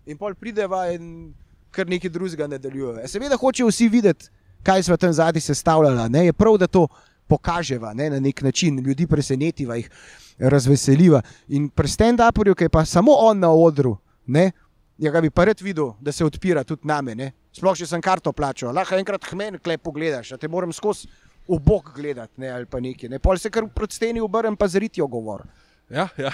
[0.07, 1.34] in pol prideva in
[1.70, 3.09] kar nekaj drugega nadaljuje.
[3.09, 4.30] Seveda hočejo vsi videti,
[4.62, 6.09] kaj smo tam zadnji sestavljali.
[6.11, 6.26] Ne?
[6.26, 6.86] Je prav, da to
[7.26, 8.11] pokaževa ne?
[8.11, 9.90] na nek način, ljudi presenetiva, jih
[10.38, 11.22] razveseliva.
[11.49, 13.96] In pri stand-uperju, ki je pa samo on na odru,
[14.26, 14.51] ne?
[14.99, 17.14] Ja, ga bi pa rad videl, da se odpira tudi name.
[17.14, 17.30] Ne?
[17.55, 21.09] Sploh, če sem karto plačal, lahko enkrat hmen klep pogledaš, te moram skozi
[21.49, 22.51] v bok gledati ne?
[22.53, 23.09] ali pa nekaj.
[23.14, 23.22] Ne?
[23.22, 25.46] Pol se kar proti steni obrnem, pa zritijo govor.
[25.90, 26.32] Ja, ja.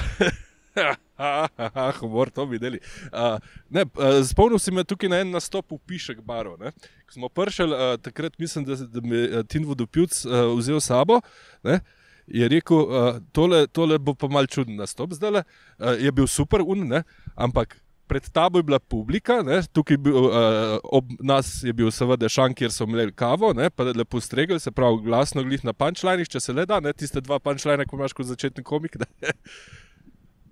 [2.01, 2.81] Humor, to bi videli.
[3.13, 3.39] Uh,
[3.71, 6.57] ne, uh, spomnil si me tukaj na en nastop v Pišek baru.
[6.59, 11.21] Ko smo prišli, uh, takrat mislim, da, da me je Tin Vodopilc uh, vzel sabo.
[11.63, 11.79] Ne?
[12.27, 15.45] Je rekel, uh, tole, tole bo pa mal čuden nastop zdaj.
[15.79, 17.05] Uh, je bil super, un, ne?
[17.37, 19.63] ampak pred tabo je bila publika, ne?
[19.73, 23.71] tukaj bil, uh, ob nas je bil seveda šank, kjer so imeli kavo, ne?
[23.71, 26.93] pa lepo stregli, se pravi glasno glih na punčlajnih, če se le da, ne?
[26.93, 28.99] tiste dva punčlajna, ko imaš kot začetni komik.
[29.01, 29.35] Ne?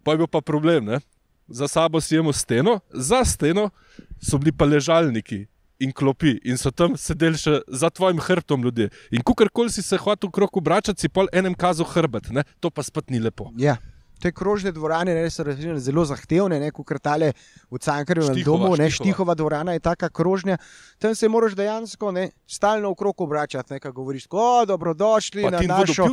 [0.02, 1.00] Pa je bil pa problem, ne?
[1.52, 3.70] za sabo si imel steno, za steno
[4.22, 5.46] so bili pa ležalniki
[5.82, 8.88] in klopi in so tam sedeli še za tvojim hrbtom ljudje.
[9.10, 12.44] In kukorkoli si se hotel krok obračati, si pol enem kazu hrbet, ne?
[12.60, 13.50] to pa spet ni lepo.
[13.58, 13.76] Ja.
[14.22, 17.32] Te krožne dvorane ne, so različne, zelo zahtevne, kot krtale
[17.70, 18.76] v Štihova, domu.
[18.78, 19.34] Ne, Štihova.
[19.34, 20.58] Dvorana je taka krožnja,
[20.98, 25.60] tam se moraš dejansko ne, stalno okrog obračati, ne, ko govoriš, o, dobrodošli Pa na
[25.66, 26.06] našo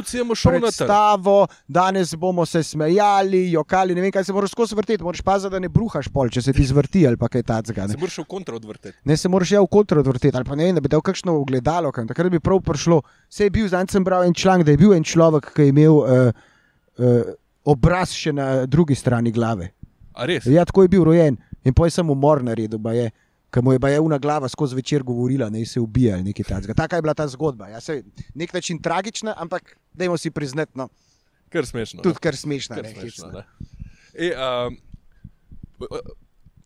[0.43, 5.51] predstavo, danes bomo se smejali, jokali, ne vem, kaj se moraš skozi vrteti, moraš paziti,
[5.51, 7.87] da ne bruhaš pol, če se ti zvrti ali pa kaj takega.
[7.87, 7.99] Se ne.
[8.01, 8.97] moraš v kontra odvrteti.
[9.05, 11.35] Ne se moraš ja v kontra odvrteti, ali pa ne vem, da bi dal kakšno
[11.41, 12.07] ogledalo, kam.
[12.07, 13.01] takrat bi prav prišlo.
[13.29, 15.75] Se je bil, zdaj sem bral en članek, da je bil en človek, ki je
[15.75, 16.31] imel uh,
[16.97, 17.35] uh,
[17.69, 19.71] obraz še na drugi strani glave.
[20.45, 23.09] Ja, tako je bil rojen in poj sem umor naredil, je.
[23.49, 26.73] Ker mu je baje una glava skozi večer govorila, ne se ubija ali nekaj takega.
[26.77, 27.71] Taka je bila ta zgodba.
[27.71, 28.03] Ja, se,
[28.37, 30.85] nek način tragična, ampak dajmo si priznati, no,
[31.49, 32.03] Kar smešno.
[32.05, 32.75] tudi kar smešna.
[32.75, 33.43] Kar ne, smešno, ne.
[34.13, 34.77] E, um,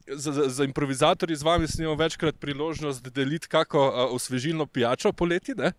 [0.07, 5.55] za, za, za improvizatorji z vami snimamo večkrat priložnost deliti kako uh, osvežilno pijačo poleti.
[5.55, 5.71] Ne?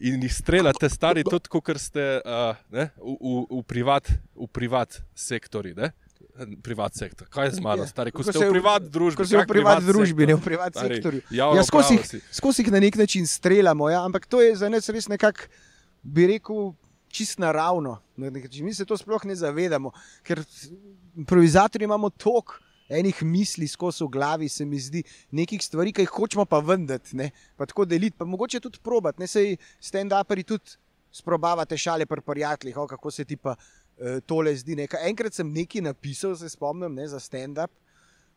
[0.00, 5.02] In jih streljate, stari, tudi kot ste uh, ne, v, v, v, privat, v privat
[5.14, 5.76] sektorju.
[6.64, 7.28] Privat sektor.
[7.30, 8.10] Kaj je z mano, stari?
[8.10, 9.20] Ko Ko ste v privat družbi.
[9.20, 10.32] Ko si v kak privat družbi, sektor?
[10.32, 11.20] ne v privat Stari, sektorju.
[11.30, 14.88] Ja, skozi, jih, skozi jih na nek način streljamo, ja, ampak to je za nas
[14.88, 15.46] res nekako,
[16.02, 16.72] bi rekel,
[17.12, 18.00] čist naravno.
[18.16, 19.92] Mi se to sploh ne zavedamo,
[20.24, 20.40] ker
[21.20, 22.58] improvizatorji imamo toliko
[22.88, 27.16] enih misli skozi v glavi, se mi zdi, nekih stvari, ki jih hočemo pa vendati,
[27.16, 29.20] ne, pa tako deliti, pa mogoče tudi probati.
[29.20, 30.76] Ne sej stand-uperi tudi
[31.12, 34.76] sprobavate šale pri prijateljih, o, kako se ti pa uh, tole zdi.
[34.76, 34.86] Ne.
[34.88, 37.70] Ka- Enkrat sem nekaj napisal, se spomnim, ne, za stand-up.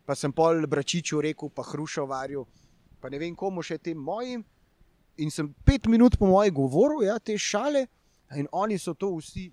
[0.06, 2.46] Pa sem pol Bračiču rekel, pa Hrušovarju,
[3.02, 4.44] pa ne vem komu še tem mojim.
[5.18, 7.88] In sem pet minut po mojem govoru, ja, te šale,
[8.36, 9.48] in oni so to vsi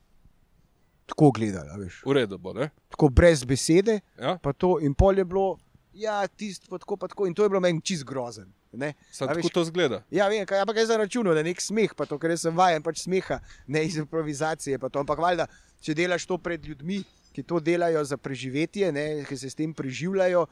[1.12, 2.70] tako gledali, V redu bo, ne?
[2.88, 4.00] tako brez besede.
[4.18, 4.38] Ja?
[4.42, 5.58] Pa to, in pol je bilo,
[5.92, 7.26] ja, tisto, pa tako, pa tako.
[7.28, 8.48] In to je bilo meni čist grozen.
[8.72, 8.94] Ne?
[9.12, 10.00] Sam A tako to zgleda.
[10.10, 12.46] Ja, vem, kaj, ampak je za računo, da je nek smeh, pa to, ker jaz
[12.46, 14.80] sem vajen pač smeha, ne iz improvizacije.
[14.80, 15.46] Ampak valjda,
[15.84, 17.02] če delaš to pred ljudmi,
[17.36, 20.46] ki to delajo za preživetje, ne, ki se s tem preživljajo,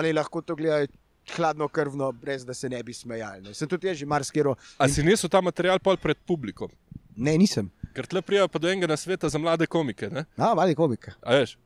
[0.00, 0.88] oni lahko to gledajo
[1.36, 3.42] hladno krvno, brez da se ne bi smejali.
[3.44, 3.54] Ne.
[3.54, 4.56] Sem tudi jaz že marsikero.
[4.80, 6.70] A si nesel ta material pol pred publiko?
[7.16, 7.68] Ne, nisem.
[7.98, 10.06] Ker tle prijajo pa do enega sveta za mlade komike.
[10.10, 11.08] Ne, A, mali komik.
[11.18, 11.56] A veš?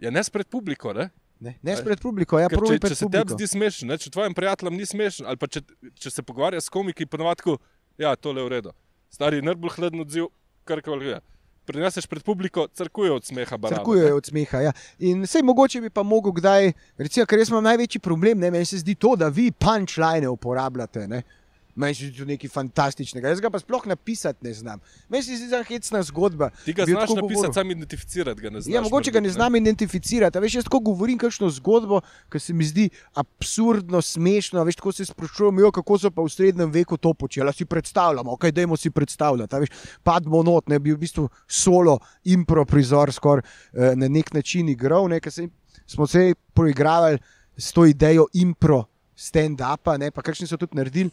[0.00, 0.94] Ja, ne spred publiko.
[0.96, 1.10] Ne?
[1.42, 4.34] Ne, ne spred publiko, ja, prvi če, če se tebi zdi smešen, ne, če tvojim
[4.34, 5.64] prijateljem ni smešen, ali pa če,
[5.98, 7.56] če se pogovarjaš s komiki, ponovadi,
[7.98, 8.72] ja, tole je v redu.
[9.10, 10.28] Stari najbolj hladen odziv,
[10.64, 11.18] kar koli je.
[11.66, 13.58] Prineseš pred publiko, crkuje od smeha.
[13.58, 13.82] baraba, ne.
[13.82, 14.62] Crkujejo od smeha.
[14.68, 14.72] Ja.
[15.02, 16.72] In vse mogoče bi pa mogel kdaj,
[17.02, 21.08] recimo, ker jaz imam največji problem, ne, meni se zdi to, da vi punčline uporabljate.
[21.10, 21.24] Ne.
[21.74, 23.28] Meni se to nekaj fantastičnega.
[23.28, 24.80] Jaz ga pa sploh napisati ne znam.
[25.08, 26.50] Meni se zdi to hecna zgodba.
[26.64, 28.74] Ti ga znaš napisati, sam identificirati ga ne znaš.
[28.74, 30.38] Ja, mogoče ga ne znam identificirati.
[30.38, 32.00] a Veš, jaz tako govorim kakšno zgodbo,
[32.32, 34.60] ki se mi zdi absurdno, smešno.
[34.60, 37.48] a Veš, tako se sprašujem, jo, kako so pa v srednjem veku to počeli.
[37.48, 39.56] A Si predstavljamo, kaj dajmo si predstavljati.
[39.56, 39.68] Veš,
[40.02, 43.42] padmo not, ne bi v bistvu solo improvizor skoraj
[43.72, 45.08] eh, na nek način igral.
[45.08, 45.32] Ne, ker
[45.86, 47.18] smo se proigravali
[47.56, 48.84] s to idejo impro.
[49.22, 51.12] Stand-upa, ne, pa kakšni so tudi naredili.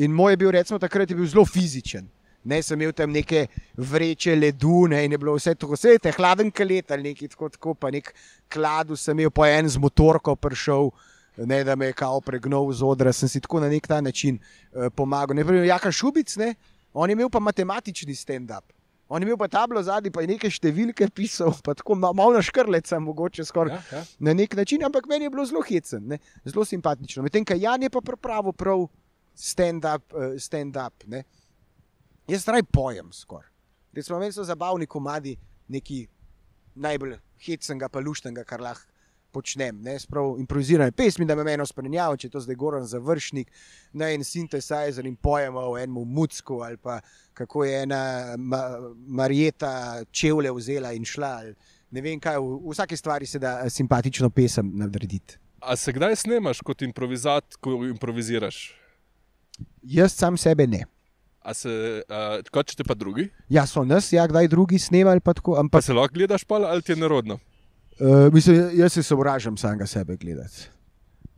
[0.00, 2.08] In moj je bil, recimo, takrat je bil zelo fizičen.
[2.44, 3.44] Ne, sem imel tam neke
[3.76, 7.50] vreče ledu, ne, in je bilo vse tako, vse te hladen kalet ali nekaj tako,
[7.52, 8.08] tako pa nek
[8.48, 10.88] kladu sem imel, po en z motorko prišel,
[11.44, 14.40] ne, da me je kao pregnal z odra, sem si tako na nek ta način
[14.40, 15.36] uh, pomagal.
[15.36, 16.54] Ne, primer, Jaka Šubic, ne,
[16.96, 18.79] on je imel pa matematični stand-up.
[19.10, 22.32] On je imel pa tablo zadnji, pa je neke številke pisal, pa tako ma- malo
[22.32, 24.02] na škrleca, mogoče skoraj Ja, ja.
[24.20, 27.22] na nek način, ampak meni je bilo zelo hecen, ne, zelo simpatično.
[27.22, 28.86] Medtem, ko Jan je pa pripravil prav
[29.34, 30.14] stand-up.
[30.38, 31.24] Stand -up, ne.
[32.28, 33.50] Jaz raj pojem skoraj.
[33.92, 35.36] Recimo, meni so zabavni komadi,
[35.68, 36.06] neki
[36.74, 38.86] najbolj hecnega, pa luštnega, kar lahko
[39.32, 39.80] počnem.
[39.82, 43.50] Ne, sprav improvizirane pesmi, da me eno spremljava, če je to zdaj Goran Završnik,
[43.92, 47.00] na en sintetizer in pojemo o enem mucku, ali pa
[47.34, 48.02] kako je ena
[48.36, 48.62] ma,
[49.06, 51.34] Marjeta čevlje vzela in šla.
[51.44, 51.54] Ali,
[51.90, 55.38] ne vem kaj, v, v vsaki stvari se da eh, simpatično pesem narediti.
[55.60, 58.70] A se kdaj snemaš kot improvizat, ko improviziraš?
[59.82, 60.86] Jaz sam sebe ne.
[61.40, 61.70] A se,
[62.04, 63.26] uh, kot če te pa drugi?
[63.52, 66.60] Ja, so nas, ja, kdaj drugi snemali, pa tako, Pa ampak se lahko gledaš pa
[66.68, 67.38] ali ti je nerodno?
[68.00, 70.68] Uh, mislim, jaz se sovražim samega sebe gledati.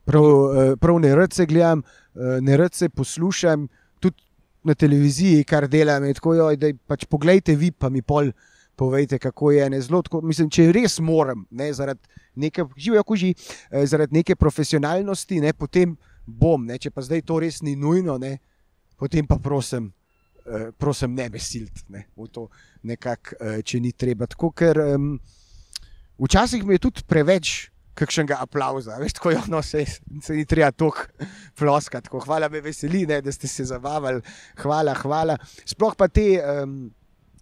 [0.05, 1.83] Prav, uh, prav ne rad se gledam,
[2.15, 3.69] uh, ne rad se poslušam,
[4.01, 4.23] tudi
[4.65, 6.07] na televiziji, kar delam.
[6.15, 8.31] Tako, joj, daj, pač poglejte vi, pa mi pol
[8.77, 9.71] povejte, kako je.
[9.71, 12.01] Ne, zelo, tako, mislim, če res moram, ne, zaradi
[12.35, 13.35] neke, živijo kuži,
[13.71, 15.97] eh, zaradi neke profesionalnosti, ne, potem
[16.27, 16.65] bom.
[16.67, 18.37] Ne, če pa zdaj to res ni nujno, ne,
[18.99, 19.93] potem pa prosim.
[20.47, 22.49] eh, Prosim, ne me siliti ne, v to,
[22.83, 24.27] nekak, eh, če ni treba.
[24.27, 25.13] Tako, ker um,
[26.23, 29.85] Včasih mi je tudi preveč kakšnega aplauza, veš, tako je ono, se,
[30.23, 31.27] se ni treba toliko
[31.59, 32.07] ploskati.
[32.09, 34.23] Tako, hvala, me veseli, ne, da ste se zabavali,
[34.63, 35.37] hvala, hvala.
[35.67, 36.87] Sploh pa te, um,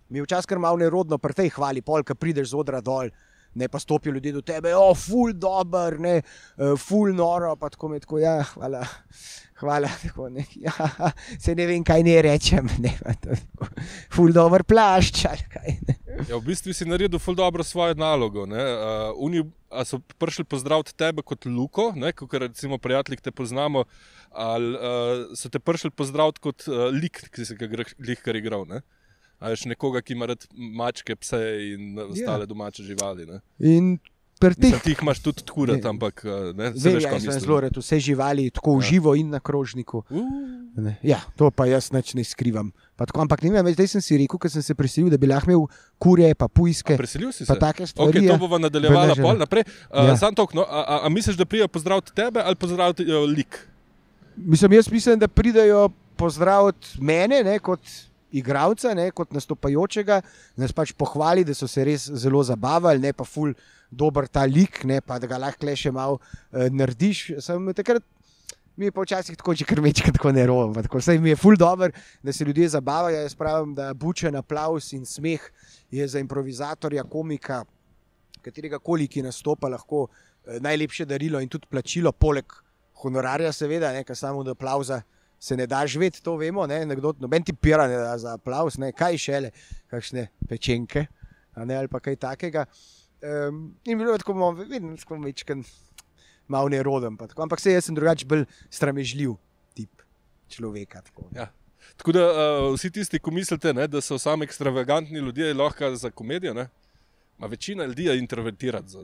[0.08, 3.12] mi je včasih kar malo nerodno pri tej hvali, pol, ki prideš z odra dol.
[3.54, 6.20] Ne pa stopijo ljudje do tebe, o, ful dobr, ne,
[6.56, 8.84] uh, ful noro, pa tako je tako, ja, hvala,
[9.60, 10.72] hvala, tako ne, ja,
[11.40, 13.38] se ne vem, kaj ne rečem, ne, to,
[14.14, 15.96] ful dober plašč, ali kaj ne.
[16.28, 18.46] Ja, v bistvu si naredil ful dobro svojo nalogo.
[18.46, 18.60] ne.
[18.60, 19.42] Uh, oni
[19.86, 23.84] so prišli pozdraviti tebe kot Luko, kot recimo prijatelji, ki te poznamo,
[24.30, 28.36] ali uh, so te prišli pozdraviti kot uh, lik, ki si ga gre- glih kar
[28.36, 28.66] igral.
[28.68, 28.82] Ne?
[29.40, 31.38] A veš nekoga, ki ima rad mačke, pse
[31.70, 32.04] in Ja.
[32.06, 33.24] ostale domače živali.
[33.26, 33.40] Ne?
[33.58, 33.98] In
[34.38, 37.20] pri teh Mislim, ti jih imaš tudi kurat, ampak uh, ne, Vem, veš, ja, kaj
[37.20, 38.86] sem zelo rad vse živali, tako Ja.
[38.86, 40.02] živo in na krožniku.
[40.08, 40.92] Uh.
[41.02, 42.70] Ja, to pa jaz nič ne skrivam.
[42.96, 45.26] Pa Tako, ampak ne vem, zdaj sem si rekel, ker sem se preselil, da bi
[45.26, 45.64] lahko imel
[45.98, 47.52] kurje, pa pujske, preselil si se.
[47.54, 48.12] take stvari.
[48.12, 48.32] Okay, ja.
[48.32, 49.26] to bomo nadaljevala Beleženo.
[49.26, 49.64] pol naprej.
[49.88, 50.16] Uh, Ja.
[50.16, 53.56] Sam tok, no, a, a, a misliš, da prijo pozdraviti tebe ali pozdraviti uh, lik?
[54.36, 57.80] Mislim, jaz mislim, da pridejo pozdraviti mene ne, kot
[58.32, 60.20] igralca, ne, kot nastopajočega,
[60.60, 63.54] nas pač pohvali, da so se res zelo zabavali, ne pa ful
[63.90, 67.26] dober ta lik, ne pa da ga lahko le še malo uh, narediš.
[67.42, 68.06] Sem takrat.
[68.78, 70.70] Mi je pa včasih tako, že kar večkrat tako nerovo.
[70.72, 71.90] Vse mi je ful dobro,
[72.22, 73.18] da se ljudje zabavajo.
[73.18, 75.42] Jaz pravim, da bučen aplaus in smeh
[75.90, 77.64] je za improvizatorja, komika,
[78.40, 82.54] katerega koli, ki nastopa, lahko eh, najlepše darilo in tudi plačilo, poleg
[83.02, 85.02] honorarja, seveda, ne, ker samo od aplauza
[85.40, 86.66] se ne da živeti, to vemo.
[86.66, 89.50] Ne, nekdo, noben ti pira ne za aplaus, ne, kaj šele,
[89.90, 91.06] kakšne pečenke
[91.56, 92.64] ne, ali pa kaj takega.
[93.20, 95.58] Um, in bilo je tako, vedno tako večkrat
[96.48, 99.34] malo neroden, tako, ampak se jaz sem drugače bolj stramežljiv
[99.74, 100.02] tip
[100.48, 101.02] človeka.
[101.02, 101.28] Tako.
[101.36, 101.50] Ja.
[101.96, 106.10] Tako da uh, vsi tisti, ki mislite, ne, da so sami ekstravagantni ljudje, lahko za
[106.10, 106.68] komedijo, ne?
[107.38, 108.26] Ma večina ljudi je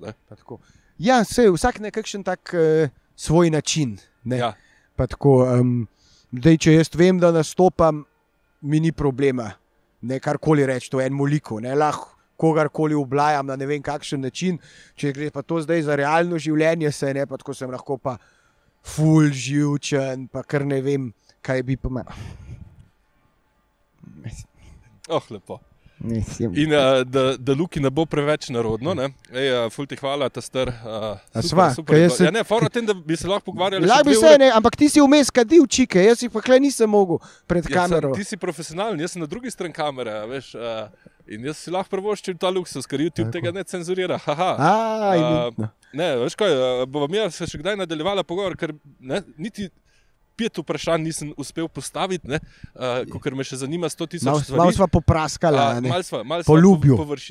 [0.03, 0.13] ne.
[0.29, 0.59] Tako.
[0.99, 3.99] Ja, se vsak na kakšen tak uh, svoj način.
[4.25, 4.55] Ne, ja.
[4.97, 5.87] Pa tako, um,
[6.43, 8.05] dej, če jaz vem, da nastopam,
[8.63, 9.51] mi ni problema.
[10.07, 11.61] Ne karkoli reči, to je eno liko.
[11.61, 14.59] Ne, lahko kogarkoli oblajam na ne vem kakšen način.
[14.97, 18.17] Če gre pa to zdaj za realno življenje, se ne, pa tako sem lahko pa
[18.87, 21.09] ful živčen, pa kar ne vem,
[21.43, 21.91] kaj bi pa.
[21.91, 22.05] Ma...
[25.09, 25.61] Oh, lepo.
[25.99, 26.53] Mislim.
[26.57, 29.07] In uh, da, da Luki ne bo preveč narodno, ne?
[29.33, 30.69] Ej, uh, ful ti hvala, ta star.
[30.69, 33.89] Uh, super, super jaz Ja, ne, fora tem, da bi se lahko pogovarjali.
[33.89, 34.39] Lahko bi se, uri.
[34.45, 37.19] ne, ampak ti si vmes kadil čike, jaz si pa kle nisem mogel
[37.49, 38.13] pred Ja, kamero.
[38.15, 40.13] sem, ti si profesionalen, jaz sem na drugi strani kamere.
[40.21, 40.85] a Veš, uh,
[41.33, 44.21] in jaz si lahko prvoščim ta luksus, ker YouTube tega ne cenzurira.
[44.21, 44.53] Haha.
[44.61, 45.73] A, imenitno.
[45.97, 49.71] ne, veš kaj, uh, bova mi se še kdaj nadaljevala pogovor, ker ne, niti
[50.37, 52.41] pet vprašanj nisem uspel postaviti, uh,
[53.19, 54.59] ker me še zanima 100 tisoč Malo stvari.
[54.59, 55.63] malo sva popraskala.
[55.69, 55.89] a ne.
[55.89, 56.57] Mal sva, mal Po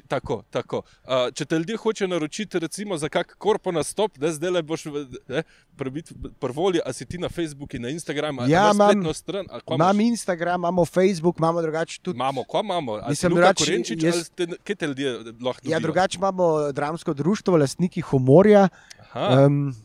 [0.08, 0.82] Tako, tako.
[1.03, 4.86] Uh, če te ljudje hočejo naročiti, recimo za kak korpo nastop, da zdaj le boš
[5.28, 5.43] ne,
[5.74, 9.99] prebit prvoli, a si ti na Facebooku in na Instagramu, Ja, imam- stran, ali Imam?
[10.01, 12.16] Instagram, imamo Facebook, imamo drugače tudi.
[12.16, 12.93] Imamo, ko imamo.
[12.95, 15.80] A si Mislim, Luka drugače, Korenčič, jaz- ali ste, kaj te ljudje lahko Ja, dobijo?
[15.82, 18.68] drugače imamo dramsko društvo, lastniki humorja.
[19.06, 19.76] Aha, Um,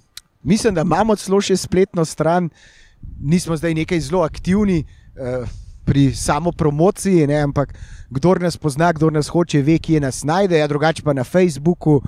[0.42, 2.50] mislim, da imamo celo še spletno stran,
[3.20, 5.48] nismo zdaj nekaj zelo aktivni uh,
[5.84, 7.74] pri samopromociji, ne, ampak
[8.10, 10.58] kdo nas pozna, kdo nas hoče, ve, kje nas najde.
[10.58, 12.00] Ja, drugače pa na Facebooku,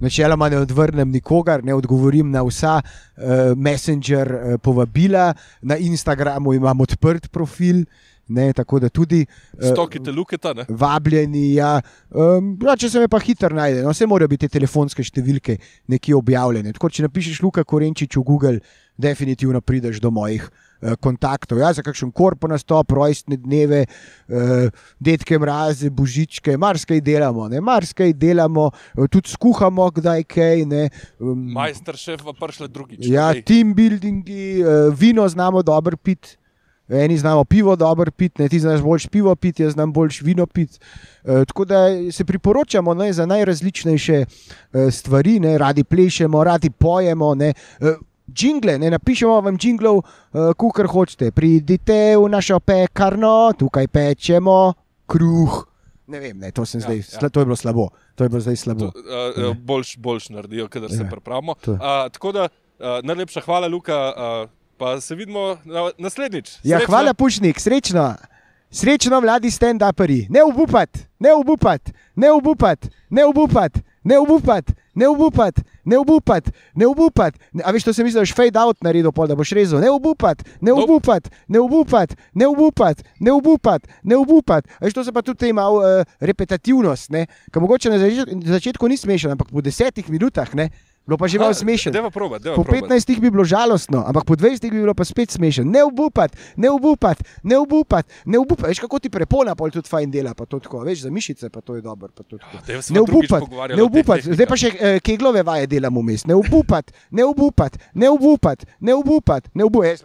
[0.00, 6.80] načeloma ne odvrnem nikogar, ne odgovorim na vsa uh, Messenger uh, povabila, na Instagramu imam
[6.80, 7.84] odprt profil.
[8.30, 10.64] Ne, tako da tudi uh, stokite luketa, ne?
[10.68, 11.54] vabljeni.
[11.54, 11.80] Ja.
[12.10, 15.58] Um, ja, če se me pa hitro najde, no, vse morajo biti te telefonske številke
[15.90, 16.70] nekje objavljene.
[16.76, 18.60] Tako, če napišeš Luka Korenčič v Google,
[19.00, 21.58] definitivno prideš do mojih uh, kontaktov.
[21.58, 24.70] Ja, za kakšen korpo nastop, rojstne dneve, uh,
[25.02, 28.70] detke mraze, božičke, marsikaj delamo, ne, marsikaj delamo,
[29.10, 30.68] tudi skuhamo, kdaj kaj.
[30.70, 30.84] Ne,
[31.18, 33.08] um, Majster šef pa prišle drugič.
[33.10, 36.36] Ja, team buildingi, uh, vino znamo dobro piti.
[36.90, 40.46] Eni znamo pivo dobro piti, ne, ti znaš boljš pivo piti, jaz znam boljš vino
[40.46, 40.78] piti.
[41.24, 41.76] E, tako da
[42.12, 44.26] se priporočamo ne, za najrazličnejše e,
[44.90, 47.34] stvari, ne, radi plešemo, radi pojemo.
[47.34, 47.48] Ne,
[47.80, 47.94] e,
[48.36, 50.04] Jingle, ne napišemo vam jinglov, uh,
[50.70, 51.30] kar hočete.
[51.30, 54.72] Pridite v našo pekarno, tukaj pečemo
[55.06, 55.66] kruh.
[56.06, 57.28] Ne vem, ne, to, Ja, zdaj, ja.
[57.28, 57.88] to je bilo slabo.
[58.14, 58.84] To je bilo zdaj To, slabo.
[58.84, 61.54] uh, boljš, boljš naredijo, kadar se Ja, pripravimo.
[61.54, 61.72] to.
[61.72, 61.78] Uh,
[62.12, 62.48] tako da uh,
[63.02, 64.12] najlepša hvala, Luka.
[64.44, 66.50] Uh, pa se vidimo na, naslednjič.
[66.64, 66.86] Ja, Srečno.
[66.86, 68.14] hvala, Pušnik, srečno.
[68.70, 70.26] Srečno, mladi stand-uperi.
[70.30, 76.86] Ne obupati, ne obupati, ne obupati, ne obupati, ne obupati, ne obupati, ne obupati, ne
[76.86, 77.38] obupati.
[77.64, 79.80] A veš, to se misliš, fade out naredil, pol, da boš rezal.
[79.80, 80.82] Ne obupati, ne Nope.
[80.82, 84.68] obupati, ne obupati, ne obupati, ne obupati, ne obupati.
[84.80, 85.82] A veš, to se pa tudi ima uh,
[86.20, 87.10] repetitivnost?
[87.52, 87.98] Ker mogoče na
[88.46, 90.70] začetku ni smešen, ampak po desetih minutah, ne?
[91.10, 91.50] Bilo pa že malo
[91.90, 92.06] deva
[92.54, 92.86] Po proba.
[92.86, 95.66] 15 bi bilo žalostno, ampak po 20 bi bilo pa spet smešno.
[95.66, 98.68] Ne obupati, ne obupati, ne obupati, ne obupati.
[98.70, 100.86] Veš, kako ti prepona pol tudi fajn dela, pa to tako.
[100.86, 102.14] Veš, za mišice pa to je dobro.
[102.14, 102.62] to tako.
[102.62, 104.30] Se Ne obupati, ne obupati.
[104.30, 106.30] Zdaj pa še eh, keglove vaje delamo vmes.
[106.30, 110.04] Ne obupati, ne obupati, ne obupati, ne obupati, ne obupati.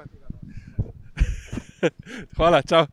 [2.37, 2.89] Hvala, čau.